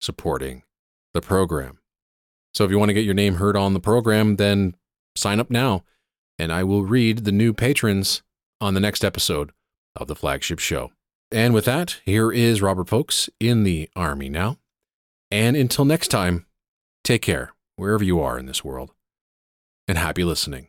supporting 0.00 0.62
the 1.12 1.20
program. 1.20 1.78
So 2.54 2.64
if 2.64 2.70
you 2.70 2.78
want 2.78 2.90
to 2.90 2.94
get 2.94 3.04
your 3.04 3.14
name 3.14 3.34
heard 3.34 3.56
on 3.56 3.74
the 3.74 3.80
program, 3.80 4.36
then 4.36 4.74
sign 5.16 5.40
up 5.40 5.50
now, 5.50 5.84
and 6.38 6.52
I 6.52 6.64
will 6.64 6.84
read 6.84 7.18
the 7.24 7.32
new 7.32 7.52
patrons 7.52 8.22
on 8.60 8.74
the 8.74 8.80
next 8.80 9.04
episode 9.04 9.52
of 9.96 10.08
the 10.08 10.16
flagship 10.16 10.58
show. 10.58 10.92
And 11.30 11.52
with 11.52 11.64
that, 11.64 12.00
here 12.04 12.30
is 12.30 12.62
Robert 12.62 12.88
Folk's 12.88 13.28
in 13.40 13.64
the 13.64 13.88
Army 13.96 14.28
now. 14.28 14.58
And 15.30 15.56
until 15.56 15.84
next 15.84 16.08
time, 16.08 16.46
take 17.02 17.22
care 17.22 17.54
wherever 17.76 18.04
you 18.04 18.20
are 18.20 18.38
in 18.38 18.46
this 18.46 18.64
world, 18.64 18.92
and 19.88 19.98
happy 19.98 20.22
listening. 20.22 20.68